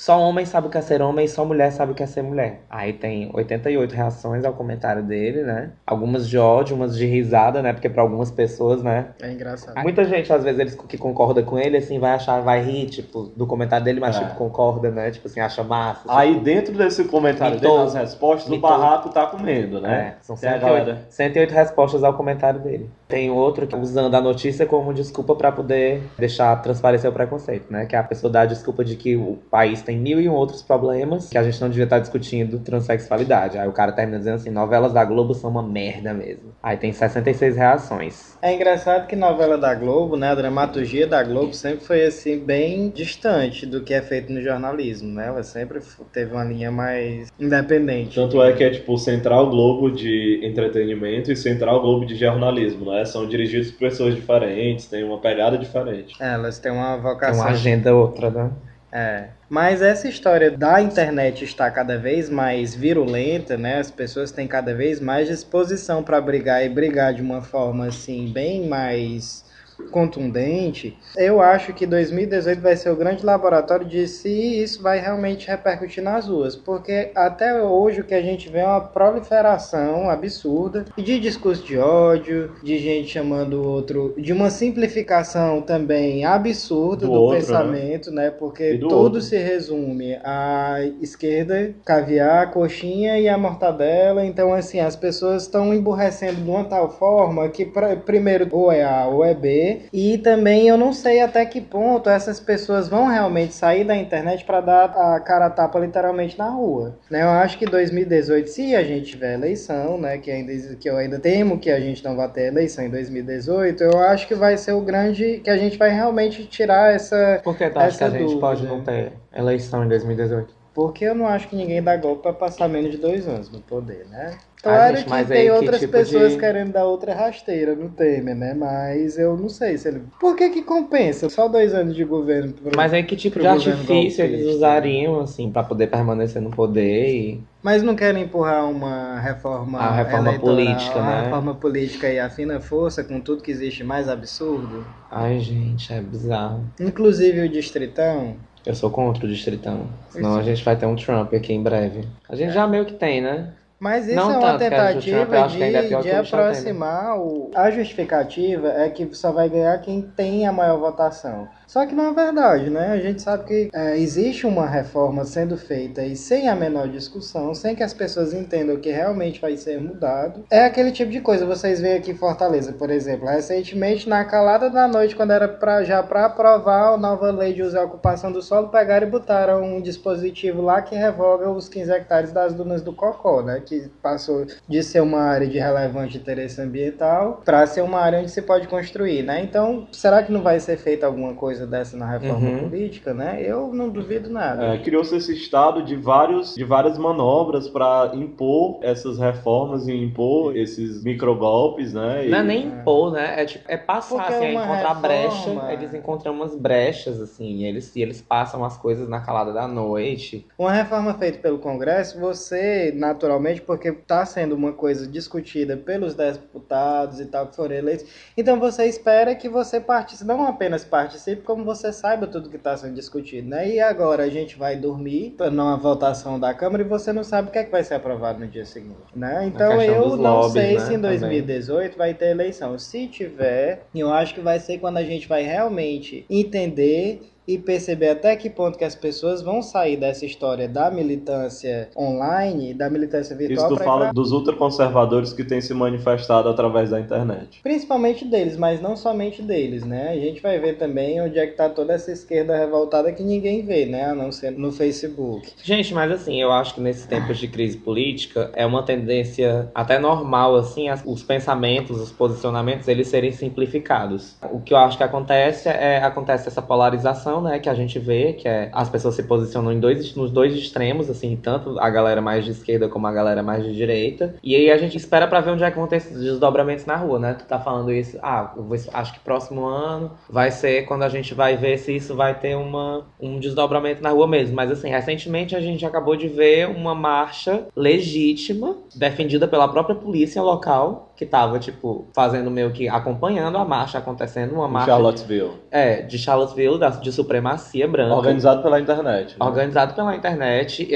[0.00, 2.22] Só homem sabe o que é ser homem, só mulher sabe o que é ser
[2.22, 2.62] mulher.
[2.70, 5.72] Aí tem 88 reações ao comentário dele, né?
[5.86, 7.74] Algumas de ódio, umas de risada, né?
[7.74, 9.08] Porque pra algumas pessoas, né?
[9.20, 9.78] É engraçado.
[9.82, 13.24] Muita gente, às vezes, eles que concorda com ele, assim, vai achar, vai rir, tipo,
[13.36, 14.20] do comentário dele, mas, É.
[14.20, 15.10] tipo, concorda, né?
[15.10, 16.00] Tipo assim, acha massa.
[16.08, 17.70] Aí dentro desse comentário Mitou.
[17.72, 18.70] dele, nas respostas, o Mitou.
[18.70, 20.14] barraco tá comendo, né?
[20.16, 21.06] É, são Tem a 108, galera.
[21.10, 22.88] 108 respostas ao comentário dele.
[23.10, 27.84] Tem outro que usando a notícia como desculpa pra poder deixar transparecer o preconceito, né?
[27.86, 30.62] Que a pessoa dá a desculpa de que o país tem mil e um outros
[30.62, 33.58] problemas que a gente não devia estar discutindo transexualidade.
[33.58, 36.52] Aí o cara termina dizendo assim: novelas da Globo são uma merda mesmo.
[36.62, 38.38] Aí tem 66 reações.
[38.40, 42.90] É engraçado que novela da Globo, né, a dramaturgia da Globo sempre foi assim bem
[42.90, 45.26] distante do que é feito no jornalismo, né?
[45.26, 45.80] Ela sempre
[46.12, 48.14] teve uma linha mais independente.
[48.14, 52.99] Tanto é que é tipo Central Globo de entretenimento e Central Globo de jornalismo, né?
[53.04, 56.14] São dirigidos por pessoas diferentes, tem uma pegada diferente.
[56.20, 57.42] É, Elas têm uma vocação.
[57.42, 58.50] uma agenda outra, né?
[58.92, 59.28] É.
[59.48, 63.78] Mas essa história da internet estar cada vez mais virulenta, né?
[63.78, 68.32] As pessoas têm cada vez mais disposição para brigar e brigar de uma forma assim
[68.32, 69.44] bem mais
[69.90, 70.98] contundente.
[71.16, 74.28] Eu acho que 2018 vai ser o grande laboratório de se
[74.62, 78.66] isso vai realmente repercutir nas ruas, porque até hoje o que a gente vê é
[78.66, 85.62] uma proliferação absurda de discurso de ódio, de gente chamando o outro, de uma simplificação
[85.62, 87.40] também absurda Do do, outro, né?
[87.40, 88.30] pensamento, né?
[88.30, 89.20] Porque E do tudo outro.
[89.20, 94.24] se resume à esquerda, caviar, coxinha e a mortadela.
[94.24, 98.82] Então, assim, as pessoas estão emburrecendo de uma tal forma que, pra- primeiro, ou é
[98.84, 99.69] A ou é B.
[99.92, 104.44] E também eu não sei até que ponto essas pessoas vão realmente sair da internet
[104.44, 106.98] para dar a cara a tapa literalmente na rua.
[107.10, 107.22] Né?
[107.22, 110.18] Eu acho que 2018, se a gente tiver eleição, né?
[110.18, 113.82] Que, ainda, que eu ainda temo que a gente não vai ter eleição em 2018,
[113.82, 115.40] eu acho que vai ser o grande.
[115.42, 117.40] que a gente vai realmente tirar essa.
[117.42, 118.40] Por que tu acha que a gente dúvida.
[118.40, 120.59] pode não ter eleição em 2018?
[120.80, 123.60] Porque eu não acho que ninguém dá golpe pra passar menos de dois anos no
[123.60, 124.38] poder, né?
[124.62, 127.90] Claro gente, que tem aí que outras tipo pessoas de- querendo dar outra rasteira no
[127.90, 128.54] Temer, né?
[128.54, 130.04] Mas eu não sei se ele.
[130.18, 131.28] Por que que compensa?
[131.28, 132.54] Só dois anos de governo.
[132.54, 132.76] Pro...
[132.76, 134.56] Mas aí que tipo de artifício eles golpista?
[134.56, 137.44] usariam, assim, pra poder permanecer no poder e...
[137.62, 139.78] Mas não querem empurrar uma reforma.
[139.78, 141.22] A reforma política, a né?
[141.24, 144.84] reforma política e a fina força com tudo que existe mais absurdo.
[145.10, 146.64] Ai, gente, é bizarro.
[146.80, 148.36] Inclusive o Distritão.
[148.64, 149.86] Eu sou contra o distritão.
[150.10, 152.06] Senão a gente vai ter um Trump aqui em breve.
[152.28, 153.52] A gente já meio que tem, né?
[153.78, 157.50] Mas isso Não é uma tanto, tentativa que ainda é de, de aproximar o...
[157.54, 161.48] A justificativa é que só vai ganhar quem tem a maior votação.
[161.70, 162.88] Só que não é verdade, né?
[162.88, 167.54] A gente sabe que é, existe uma reforma sendo feita e sem a menor discussão,
[167.54, 170.44] sem que as pessoas entendam que realmente vai ser mudado.
[170.50, 171.46] É aquele tipo de coisa.
[171.46, 175.84] Vocês veem aqui em Fortaleza, por exemplo, recentemente, na calada da noite, quando era pra,
[175.84, 179.62] já para aprovar a nova lei de uso e ocupação do solo, pegaram e botaram
[179.62, 183.62] um dispositivo lá que revoga os 15 hectares das dunas do Cocó, né?
[183.64, 188.32] Que passou de ser uma área de relevante interesse ambiental para ser uma área onde
[188.32, 189.40] se pode construir, né?
[189.40, 192.68] Então, será que não vai ser feita alguma coisa dessa na reforma Uhum.
[192.68, 193.40] política, né?
[193.42, 194.74] Eu não duvido nada.
[194.74, 200.56] É, Criou-se esse estado de, vários, de várias manobras para impor essas reformas e impor
[200.56, 202.26] esses microgolpes, né?
[202.26, 203.42] E- Não é nem impor, né?
[203.42, 205.72] É, tipo, é passar, Porque assim, é encontrar reforma- brecha.
[205.72, 209.66] Eles encontram umas brechas, assim, e eles, e eles passam as coisas na calada da
[209.68, 210.46] noite.
[210.58, 217.20] Uma reforma feita pelo Congresso, você, naturalmente, porque está sendo uma coisa discutida pelos deputados
[217.20, 218.06] e tal que foram eleitos,
[218.36, 222.76] então você espera que você participe, não apenas participe, como você saiba tudo que está
[222.76, 223.68] sendo discutido, né?
[223.68, 227.50] E agora a gente vai dormir numa votação da Câmara e você não sabe o
[227.50, 229.46] que é que vai ser aprovado no dia seguinte, né?
[229.46, 231.18] Então eu não lobbies, sei né, se em também.
[231.18, 232.78] 2018 vai ter eleição.
[232.78, 237.22] Se tiver, eu acho que vai ser quando a gente vai realmente entender
[237.54, 242.74] e perceber até que ponto que as pessoas vão sair dessa história da militância online,
[242.74, 246.48] da militância Isso virtual, tu pra ir fala pra- dos ultraconservadores que têm se manifestado
[246.48, 247.60] através da internet.
[247.62, 250.10] principalmente deles, mas não somente deles, né?
[250.10, 253.62] A gente vai ver também onde é que tá toda essa esquerda revoltada que ninguém
[253.62, 254.04] vê, né?
[254.10, 255.52] A não ser no Facebook.
[255.62, 259.98] Gente, mas assim, eu acho que nesses tempos de crise política é uma tendência até
[259.98, 264.36] normal, assim, as- os pensamentos, os posicionamentos, eles serem simplificados.
[264.52, 268.32] O que eu acho que acontece é acontece essa polarização, né, que a gente vê,
[268.34, 272.20] que é as pessoas se posicionam em dois, nos dois extremos, assim, tanto a galera
[272.20, 274.34] mais de esquerda como a galera mais de direita.
[274.42, 276.96] E aí a gente espera pra ver onde é que vão ter esses desdobramentos na
[276.96, 277.34] rua, né?
[277.34, 281.34] Tu tá falando isso, ah, vou- acho que próximo ano vai ser quando a gente
[281.34, 284.54] vai ver se isso vai ter uma, um desdobramento na rua mesmo.
[284.56, 290.42] Mas assim, recentemente a gente acabou de ver uma marcha legítima, defendida pela própria polícia
[290.42, 295.50] local, que tava, tipo, fazendo meio que acompanhando a marcha acontecendo, uma marcha Charlottesville.
[295.70, 298.14] é, de Charlottesville, da, de supremacia branca.
[298.14, 299.36] Organizado pela internet.
[299.38, 299.44] né?
[299.44, 300.88] Organizado pela internet.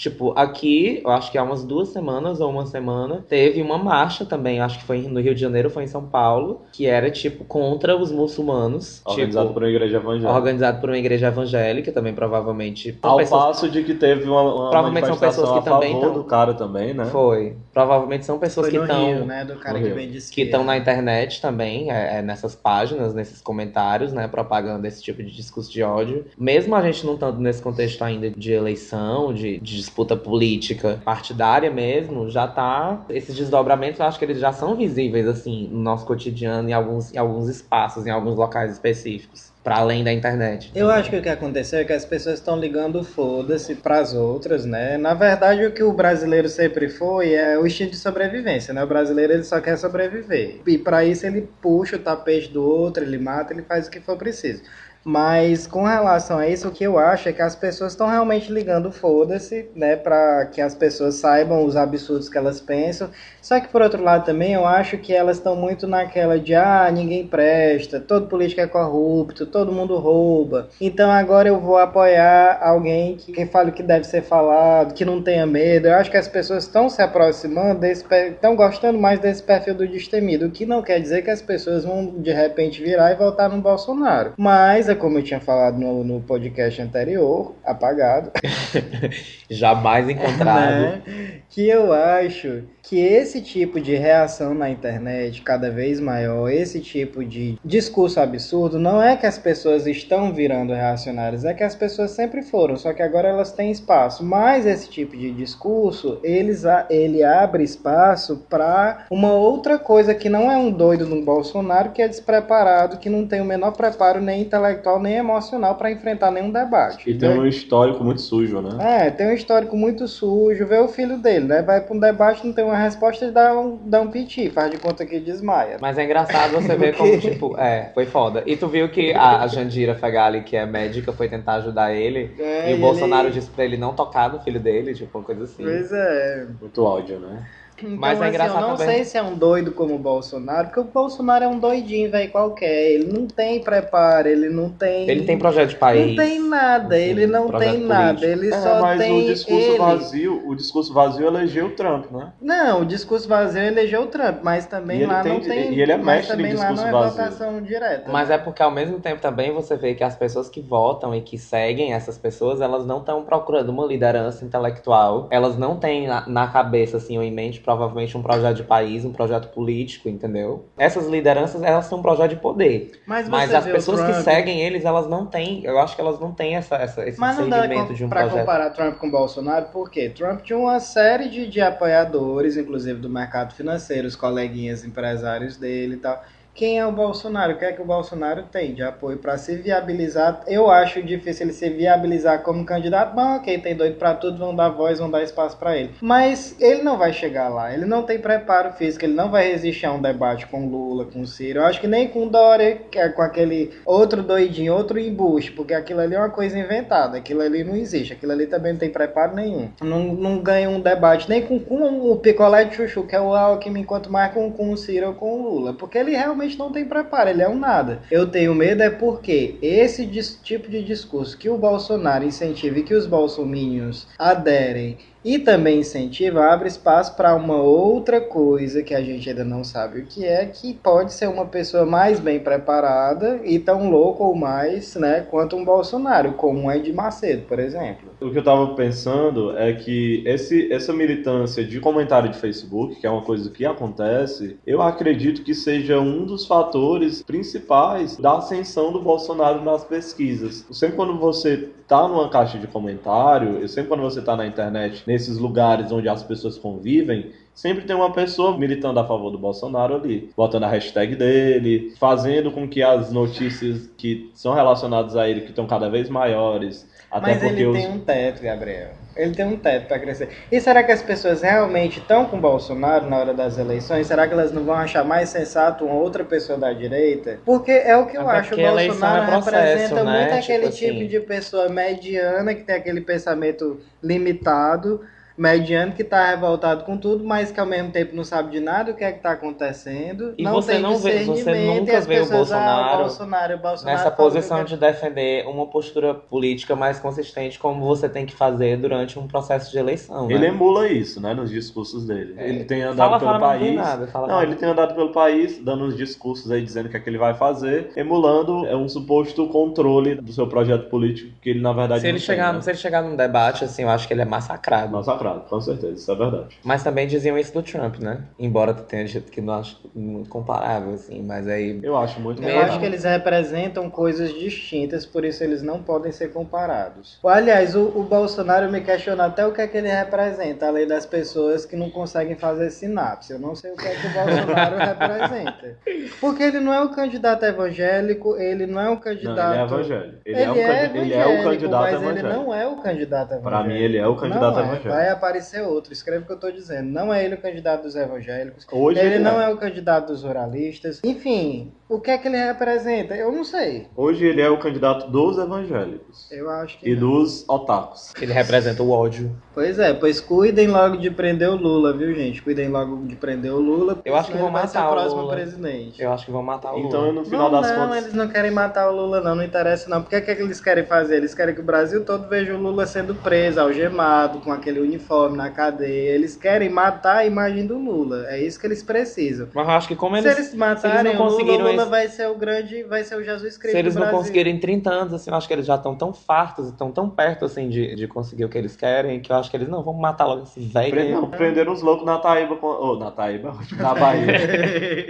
[0.00, 3.76] É, tipo, aqui, eu acho que há umas duas semanas ou uma semana, teve uma
[3.76, 7.10] marcha também, acho que foi no Rio de Janeiro, foi em São Paulo, que era,
[7.10, 9.02] tipo, contra os muçulmanos.
[9.04, 10.32] Organizado tipo, por uma igreja evangélica.
[10.32, 12.98] organizado por uma igreja evangélica, também provavelmente.
[13.02, 16.06] Ao pessoas- passo de que teve uma, uma Provavelmente são pessoas que a também favor
[16.06, 17.04] tão- do cara também, né?
[17.06, 17.56] Foi.
[17.72, 19.26] Provavelmente são pessoas Foi que estão.
[19.26, 19.44] Né?
[19.44, 23.12] Do cara No que vem de que estão na internet também, é, é, nessas páginas,
[23.14, 26.24] nesses comentários, né, propagando esse tipo de discurso de ódio.
[26.38, 31.70] Mesmo a gente não estando nesse contexto ainda de eleição, de, de disputa política partidária
[31.70, 33.04] mesmo, já tá.
[33.10, 37.12] Esses desdobramentos, eu acho que eles já são visíveis, assim, no nosso cotidiano, em alguns,
[37.12, 40.70] em alguns espaços, em alguns locais específicos, para além da internet.
[40.74, 44.64] Eu acho que o que aconteceu é que as pessoas estão ligando foda-se pras outras,
[44.64, 44.96] né?
[44.96, 48.84] Na verdade, o que o brasileiro sempre foi é o instinto de sobrevivência, né?
[48.84, 50.62] O brasileiro ele só quer sobreviver.
[50.66, 54.00] E pra isso ele puxa o tapete do outro, ele mata, ele faz o que
[54.00, 54.62] for preciso.
[55.04, 58.52] Mas com relação a isso, o que eu acho é que as pessoas estão realmente
[58.52, 59.96] ligando foda-se, né?
[59.96, 63.10] Pra que as pessoas saibam os absurdos que elas pensam.
[63.40, 66.90] Só que por outro lado também eu acho que elas estão muito naquela de ah,
[66.92, 70.68] ninguém presta, todo político é corrupto, todo mundo rouba.
[70.80, 75.04] Então agora eu vou apoiar alguém que, que fale o que deve ser falado, que
[75.04, 75.88] não tenha medo.
[75.88, 79.86] Eu acho que as pessoas estão se aproximando desse estão gostando mais desse perfil do
[79.86, 83.48] destemido, o que não quer dizer que as pessoas vão de repente virar e voltar
[83.48, 84.34] no Bolsonaro.
[84.36, 88.30] Mas como eu tinha falado no, no podcast anterior, apagado,
[89.48, 90.70] Jamais encontrado.
[90.82, 91.02] né?
[91.48, 97.24] Que eu acho que esse tipo de reação na internet cada vez maior, esse tipo
[97.24, 102.12] de discurso absurdo, não é que as pessoas estão virando reacionárias, é que as pessoas
[102.12, 104.24] sempre foram, só que agora elas têm espaço.
[104.24, 110.28] Mas esse tipo de discurso, eles, a- ele abre espaço para uma outra coisa que
[110.28, 114.20] não é um doido no Bolsonaro, que é despreparado, que não tem o menor preparo
[114.20, 114.42] nem
[114.80, 117.08] intelectual nem emocional para enfrentar nenhum debate.
[117.08, 119.04] E tem um histórico muito sujo, né?
[119.06, 121.62] É, tem um histórico muito sujo, vê o filho dele, né?
[121.62, 124.70] Vai pra um debate, não tem uma resposta e dá um, dá um piti, faz
[124.70, 125.76] de conta que desmaia.
[125.80, 128.42] Mas é engraçado você ver como, tipo, é, foi foda.
[128.46, 132.34] E tu viu que a, a Jandira Fegali, que é médica, foi tentar ajudar ele.
[132.38, 135.24] É, e o ele- Bolsonaro disse pra ele não tocar no filho dele, tipo, uma
[135.24, 135.62] coisa assim.
[135.62, 136.46] Pois é.
[136.60, 137.44] Muito ódio, né?
[137.82, 138.94] Então, Mas é assim, engraçado eu não também.
[138.94, 142.30] sei se é um doido como o Bolsonaro, porque o Bolsonaro é um doidinho, velho,
[142.30, 142.92] qualquer.
[142.92, 145.08] Ele não tem preparo, ele não tem.
[145.08, 146.08] Ele tem projeto de país.
[146.08, 148.24] Não tem nada, ele não tem nada, político.
[148.44, 149.78] ele É, só mas tem o discurso ele.
[149.78, 152.32] vazio, o discurso vazio elegeu o Trump, né?
[152.40, 155.72] Não, o discurso vazio elegeu o Trump, mas também lá tem- não tem.
[155.74, 157.16] e ele é mas mestre em também lá não é vazio.
[157.22, 158.10] votação direta.
[158.10, 161.20] Mas é porque ao mesmo tempo também você vê que as pessoas que votam e
[161.20, 165.28] que seguem essas pessoas, elas não estão procurando uma liderança intelectual.
[165.30, 169.04] Elas não têm na, na cabeça, assim, ou em mente, provavelmente um projeto de país,
[169.04, 170.64] um projeto político, entendeu?
[170.76, 173.00] Essas lideranças, elas têm um projeto de poder.
[173.06, 175.64] Mas Mas as pessoas que Trump- seguem eles, elas não têm.
[175.64, 178.40] Eu acho que elas não têm essa, essa, esse Mas discernimento de um pra projeto.
[178.40, 183.54] comparar Trump com Bolsonaro, porque Trump tinha uma série de, de apoiadores, inclusive do mercado
[183.54, 186.22] financeiro, os coleguinhas empresários dele e tal.
[186.60, 187.54] Quem é o Bolsonaro?
[187.54, 190.42] O que é que o Bolsonaro tem de apoio para se viabilizar?
[190.46, 193.14] Eu acho difícil ele se viabilizar como candidato.
[193.14, 195.92] Bom, ok, tem doido para tudo, vão dar voz, vão dar espaço para ele.
[196.02, 197.72] Mas ele não vai chegar lá.
[197.72, 201.24] Ele não tem preparo físico, ele não vai resistir a um debate com Lula, com
[201.24, 201.60] Ciro.
[201.60, 206.00] Eu acho que nem com Dória, é com aquele outro doidinho, outro embuste, porque aquilo
[206.00, 207.16] ali é uma coisa inventada.
[207.16, 208.12] Aquilo ali não existe.
[208.12, 209.70] Aquilo ali também não tem preparo nenhum.
[209.80, 213.34] Não, não ganha um debate nem com, com o picolé de chuchu, que é o
[213.34, 215.72] Alckmin, quanto mais com, com o Ciro ou com o Lula.
[215.72, 218.02] Porque ele realmente não tem preparo, ele é um nada.
[218.10, 220.06] Eu tenho medo é porque esse
[220.42, 226.46] tipo de discurso que o Bolsonaro incentiva e que os bolsominions aderem e também incentiva,
[226.46, 230.46] abre espaço para uma outra coisa que a gente ainda não sabe o que é,
[230.46, 235.56] que pode ser uma pessoa mais bem preparada e tão louco ou mais, né, quanto
[235.56, 238.10] um Bolsonaro, como um Ed Macedo, por exemplo.
[238.20, 243.06] O que eu tava pensando é que esse, essa militância de comentário de Facebook, que
[243.06, 248.92] é uma coisa que acontece, eu acredito que seja um dos fatores principais da ascensão
[248.92, 250.66] do Bolsonaro nas pesquisas.
[250.70, 255.38] Sempre quando você tá numa caixa de comentário, sempre quando você tá na internet, nesses
[255.38, 260.30] lugares onde as pessoas convivem, sempre tem uma pessoa militando a favor do Bolsonaro ali,
[260.36, 265.50] botando a hashtag dele, fazendo com que as notícias que são relacionadas a ele, que
[265.50, 267.76] estão cada vez maiores, até Mas porque ele os...
[267.76, 268.99] tem um teto, Gabriel.
[269.20, 270.28] Ele tem um teto para crescer.
[270.50, 274.06] E será que as pessoas realmente estão com Bolsonaro na hora das eleições?
[274.06, 277.38] Será que elas não vão achar mais sensato uma outra pessoa da direita?
[277.44, 278.54] Porque é o que eu Até acho.
[278.54, 280.18] O eleição Bolsonaro é processo, representa né?
[280.20, 281.06] muito aquele Tipo tipo assim.
[281.08, 285.00] de pessoa mediana que tem aquele pensamento limitado.
[285.40, 288.90] Mediano que tá revoltado com tudo, mas que ao mesmo tempo não sabe de nada
[288.90, 290.34] o que é que tá acontecendo.
[290.36, 294.10] E não você tem não vê- você nunca vê o ah, Bolsonaro Bolsonaro, Bolsonaro Nessa
[294.10, 299.18] que posição de defender uma postura política mais consistente, como você tem que fazer durante
[299.18, 300.26] um processo de eleição.
[300.28, 300.34] né?
[300.34, 302.34] Ele emula isso, né, nos discursos dele.
[302.36, 302.48] É.
[302.48, 303.76] Ele tem andado Fala, pelo fala, mas não país.
[303.76, 304.46] nada, fala, não, fala.
[304.46, 307.18] ele tem andado pelo país, dando uns discursos aí dizendo o que é que ele
[307.18, 312.00] vai fazer, emulando é um suposto controle do seu projeto político que ele na verdade
[312.00, 312.60] Se ele, não chegar, tem, né?
[312.60, 314.92] se ele chegar num debate, assim, eu acho que ele é massacrado.
[314.92, 316.58] Massacrado, com certeza, isso é verdade.
[316.64, 318.24] Mas também diziam isso do Trump, né?
[318.38, 321.78] Embora tenha gente que não acho muito comparável, assim, mas aí.
[321.82, 322.62] Eu acho muito Eu Mesmo.
[322.62, 327.18] acho que eles representam coisas distintas, por isso eles não podem ser comparados.
[327.24, 331.06] Aliás, o, o Bolsonaro me questiona até o que é que ele representa, além das
[331.06, 333.32] pessoas que não conseguem fazer sinapse.
[333.32, 335.76] Eu não sei o que é que o Bolsonaro representa.
[336.20, 339.52] Porque ele não é um candidato evangélico, ele não é um Não, candidato.
[339.52, 340.18] ele é evangélico.
[340.24, 342.26] Ele, Ele, é, um candi- ele é o evangélico, candidato mas evangélico.
[342.26, 343.48] ele não é o candidato evangélico.
[343.50, 344.62] Pra mim, ele é o candidato não é.
[344.64, 344.88] evangélico.
[344.88, 345.92] Vai aparecer outro.
[345.92, 346.90] Escreve o que eu tô dizendo.
[346.90, 348.66] Não é ele o candidato dos evangélicos.
[348.72, 349.50] Hoje ele, ele não é.
[349.50, 351.00] é o candidato dos ruralistas.
[351.04, 353.14] Enfim, o que é que ele representa?
[353.14, 353.86] Eu não sei.
[353.94, 356.88] Hoje ele é o candidato dos evangélicos Eu acho que.
[356.88, 357.00] e não.
[357.00, 358.12] dos otakus.
[358.20, 359.30] Ele representa o ódio.
[359.52, 362.40] Pois é, pois cuidem logo de prender o Lula, viu, gente?
[362.40, 363.96] Cuidem logo de prender o Lula.
[363.96, 365.34] porque Eu acho que vão ele vai ser matar o próximo Lula.
[365.34, 366.00] presidente.
[366.02, 367.12] Eu acho que vão matar o Então, Lula.
[367.14, 368.04] no final não, das não, contas.
[368.04, 369.34] eles não querem matar o Lula, não.
[369.34, 370.02] Não interessa, não.
[370.02, 371.16] Porque o que, é que eles querem fazer?
[371.16, 375.36] Eles querem que o Brasil todo veja o Lula sendo preso, algemado, com aquele uniforme
[375.36, 376.10] na cadeia.
[376.14, 378.26] Eles querem matar a imagem do Lula.
[378.28, 379.48] É isso que eles precisam.
[379.52, 380.38] Mas eu acho que como Se eles.
[380.38, 383.22] eles matarem não o Lula, conseguiram o Lula vai ser o grande, vai ser o
[383.24, 385.74] Jesus Cristo Se eles não conseguirem em 30 anos, assim, eu acho que eles já
[385.74, 389.18] estão tão fartos e estão tão perto, assim, de, de conseguir o que eles querem,
[389.20, 390.90] que eu acho que eles não vão matar logo esse velho.
[390.90, 392.66] Pre- não, prenderam os loucos na Taíba com.
[392.66, 394.26] Oh, na Taíba, na Bahia.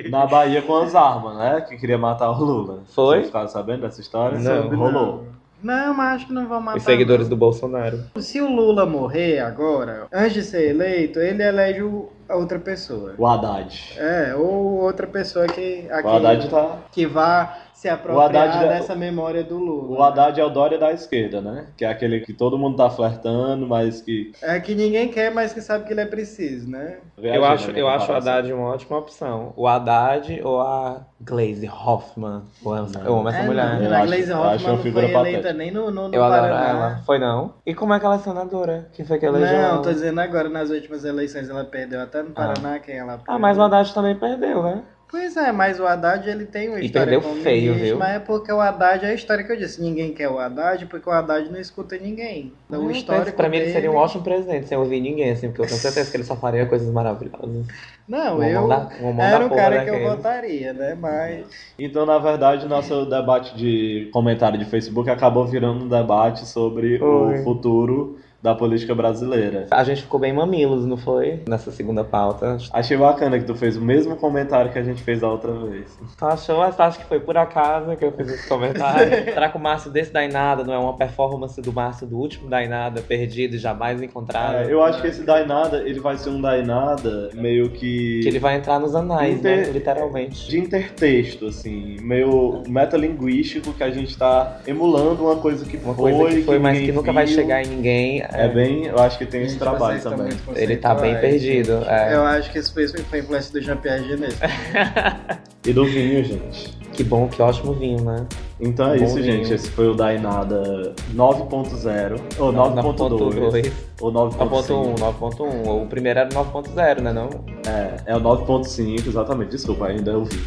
[0.11, 1.61] na Bahia com as armas, né?
[1.63, 2.81] Que queria matar o Lula.
[2.95, 3.17] Foi?
[3.17, 4.39] Vocês ficaram sabendo dessa história?
[4.39, 4.69] Não.
[4.75, 5.25] Rolou.
[5.63, 6.79] Não, mas acho que não vão matar.
[6.79, 7.31] Os seguidores não.
[7.31, 8.01] do Bolsonaro.
[8.19, 11.83] Se o Lula morrer agora, antes de ser eleito, ele elege
[12.29, 13.15] outra pessoa.
[13.19, 13.95] O Haddad.
[13.99, 16.79] É, ou outra pessoa que, O Haddad tá.
[16.91, 19.99] que vá se apropriar Haddad- dessa memória do Lula.
[19.99, 21.67] O Haddad é o Dória da esquerda, né?
[21.79, 24.33] Que é aquele que todo mundo tá flertando, mas que.
[24.43, 26.99] É que ninguém quer, mas que sabe que ele é preciso, né?
[27.17, 28.15] Eu acho, né, eu acho o.
[28.15, 29.55] Haddad uma ótima opção.
[29.57, 32.43] O Haddad ou a Glaze Hoffman.
[32.63, 33.79] Eu amo, eu amo essa é, mulher.
[33.79, 35.53] Não, Eu a acho- Glaze acho Hoffman uma não figura foi eleita patética.
[35.55, 36.69] nem no, no, no Eu adoro Paraná.
[36.69, 37.01] ela.
[37.07, 37.55] Foi não?
[37.65, 38.89] E como é que ela é senadora?
[38.93, 39.83] Quem foi que elegeu Não, ela?
[39.83, 43.39] tô dizendo agora, nas últimas eleições ela perdeu até até no Paraná quem ela Ah,
[43.39, 44.83] mas o Haddad também perdeu, né?
[45.11, 47.99] Pois é, mas o Haddad ele tem uma E história perdeu como feio, viu?
[47.99, 49.81] Mas é porque o Haddad é a história que eu disse.
[49.83, 52.53] Ninguém quer o Haddad porque o Haddad não escuta ninguém.
[52.67, 55.49] Então, o Hum, histórico pra mim ele seria um ótimo presidente, sem ouvir ninguém, assim,
[55.49, 57.67] porque eu tenho certeza que ele só faria coisas maravilhosas.
[58.07, 60.95] Não, Uma eu uma mão era o cara que eu votaria, né?
[60.95, 61.47] Mas
[61.79, 67.07] Então, na verdade, nosso debate de comentário de Facebook acabou virando um debate sobre Foi.
[67.09, 69.67] o futuro da política brasileira.
[69.71, 71.41] A gente ficou bem mamilos, não foi?
[71.49, 72.57] Nessa segunda pauta.
[72.73, 75.99] Achei bacana que tu fez o mesmo comentário que a gente fez da outra vez.
[76.17, 76.65] Tu achou?
[76.65, 79.25] Você acha que foi por acaso que eu fiz esse comentário?
[79.33, 83.03] Será que o Márcio desse Dainada não é uma performance do Márcio do último Dainada,
[83.03, 84.55] perdido e jamais encontrado?
[84.69, 88.21] É, eu acho que esse Dainada, ele vai ser um Dainada meio que...
[88.23, 89.73] Que ele vai entrar nos anais, Inter- né?
[89.73, 90.49] Literalmente.
[90.49, 96.13] de intertexto, assim, meio metalinguístico que a gente tá emulando uma coisa que Uma foi,
[96.13, 97.35] coisa que foi, mas ninguém que nunca vai viu.
[97.35, 98.23] chegar em ninguém.
[98.33, 100.33] É bem, eu acho que tem esse trabalho também.
[100.55, 101.83] Ele tá bem perdido.
[101.87, 102.15] é.
[102.15, 104.37] Eu acho que isso foi, foi influência do Jean-Pierre Genet.
[105.67, 106.75] E do vinho, gente.
[106.95, 108.27] Que bom, que ótimo vinho, né?
[108.59, 109.45] Então é Bom isso, vinho.
[109.45, 109.53] gente.
[109.53, 114.95] Esse foi o Dainada 9.0 ou 9.2 ou 9.5.
[114.95, 115.83] 9.1, 9.1.
[115.83, 117.13] O primeiro era 9.0, né?
[117.13, 117.29] Não?
[117.67, 119.51] É, é o 9.5, exatamente.
[119.51, 120.41] Desculpa, ainda eu vi.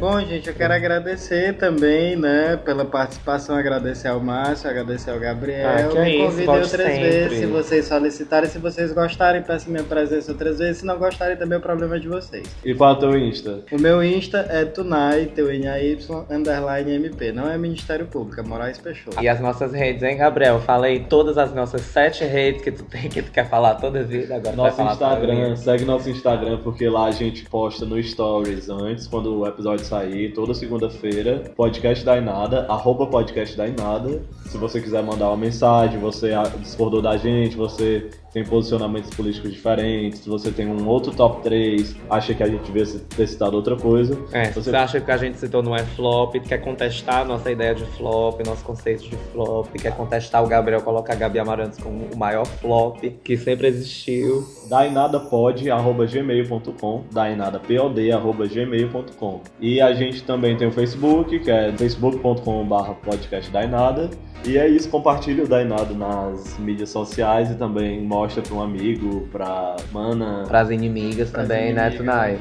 [0.00, 5.66] Bom, gente, eu quero agradecer também, né, pela participação, agradecer ao Márcio, agradecer ao Gabriel.
[5.66, 7.08] Ah, que é Me isso, convidei volte outras sempre.
[7.08, 11.36] vezes, se vocês solicitarem, se vocês gostarem, peço minha presença outras vezes, se não gostarem
[11.36, 12.46] também o problema é de vocês.
[12.62, 13.60] E qual é o teu Insta?
[13.72, 19.22] O meu Insta é Tunai, T-U-N-A-Y, underline MP, não é Ministério Público, é Moraes Peixoto.
[19.22, 20.58] E as nossas redes, hein, Gabriel?
[20.60, 24.02] Fala aí todas as nossas sete redes que tu tem, que tu quer falar toda
[24.02, 24.36] vida.
[24.36, 29.38] Agora Nosso Instagram, segue nosso Instagram, porque lá a gente posta no Stories antes, quando
[29.40, 31.44] o episódio sair, toda segunda-feira.
[31.56, 34.22] Podcast Dainada, arroba podcast Dainada.
[34.46, 36.30] Se você quiser mandar uma mensagem, você
[36.60, 42.34] discordou da gente, você tem posicionamentos políticos diferentes, você tem um outro top 3, acha
[42.34, 42.84] que a gente devia
[43.16, 44.18] ter citado outra coisa.
[44.32, 47.24] É, se Você- você acha que a gente citou não é flop, quer contestar a
[47.24, 51.38] nossa ideia de flop, nosso conceito de flop, quer contestar o Gabriel, colocar a Gabi
[51.38, 54.44] Amarantos como o maior flop que sempre existiu.
[54.68, 64.10] dainadapod.gmail.com dainadapod.gmail.com E a gente também tem o Facebook, que é facebook.com.br podcast Dainada.
[64.46, 69.28] E é isso, compartilhe o Dainado nas mídias sociais e também mostra para um amigo,
[69.30, 72.38] pra mana, Pras inimigas também, né, Tunai?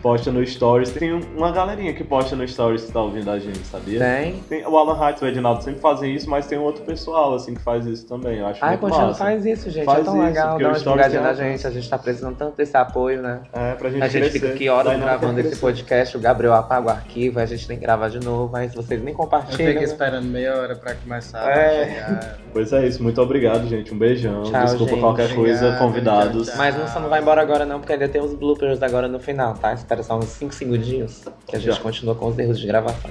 [0.00, 0.90] posta no Stories.
[0.92, 3.98] Tem uma galerinha que posta no Stories que tá ouvindo a gente, sabia?
[3.98, 4.34] Tem.
[4.48, 7.34] Tem- o Alan Heights e o Edinaldo sempre fazem isso, mas tem um outro pessoal
[7.34, 8.38] assim que faz isso também.
[8.38, 9.18] Eu acho Ai, muito continua, massa.
[9.24, 9.84] faz isso, gente.
[9.84, 11.42] Faz é tão isso, legal, dá o uma Stories divulgadinha alcance.
[11.42, 11.66] gente.
[11.66, 13.40] A gente tá precisando tanto desse apoio, né?
[13.52, 14.38] É, pra gente A gente crescer.
[14.38, 17.82] fica aqui horas gravando esse podcast, o Gabriel apaga o arquivo, a gente tem que
[17.84, 19.56] gravar de novo, aí se vocês nem Eu compartilham.
[19.68, 19.84] fico né?
[19.84, 21.82] esperando meia hora pra começar É.
[21.82, 22.38] a chegar.
[22.52, 23.92] Pois é isso, muito obrigado, gente.
[23.92, 24.42] Um beijão.
[24.44, 25.00] Tchau, Desculpa gente.
[25.00, 26.46] qualquer coisa, Obrigado, convidados.
[26.46, 26.56] tchau, tchau.
[26.56, 29.18] Mas não, você não vai embora agora não, porque ainda tem os bloopers agora no
[29.20, 29.72] final, tá?
[29.72, 31.80] Espera só uns 5 segundinhos, que a gente Já.
[31.80, 33.10] continua com os erros de gravação.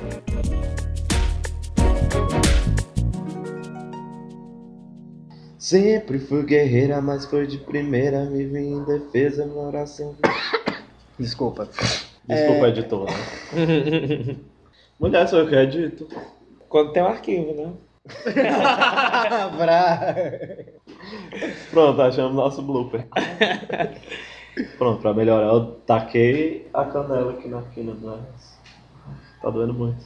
[5.58, 8.26] Sempre fui guerreira, mas foi de primeira.
[8.26, 10.16] Me vi em defesa, minha oração.
[11.18, 11.70] Desculpa.
[12.28, 13.06] Desculpa, editor.
[13.10, 14.36] Né?
[15.00, 16.08] Mulher, sou eu que edito.
[16.68, 17.72] Quando tem um arquivo, né?
[21.72, 23.08] Pronto, achamos nosso blooper.
[24.78, 28.60] Pronto, pra melhorar, eu taquei a canela aqui na quina nariz.
[29.42, 30.04] Tá doendo muito.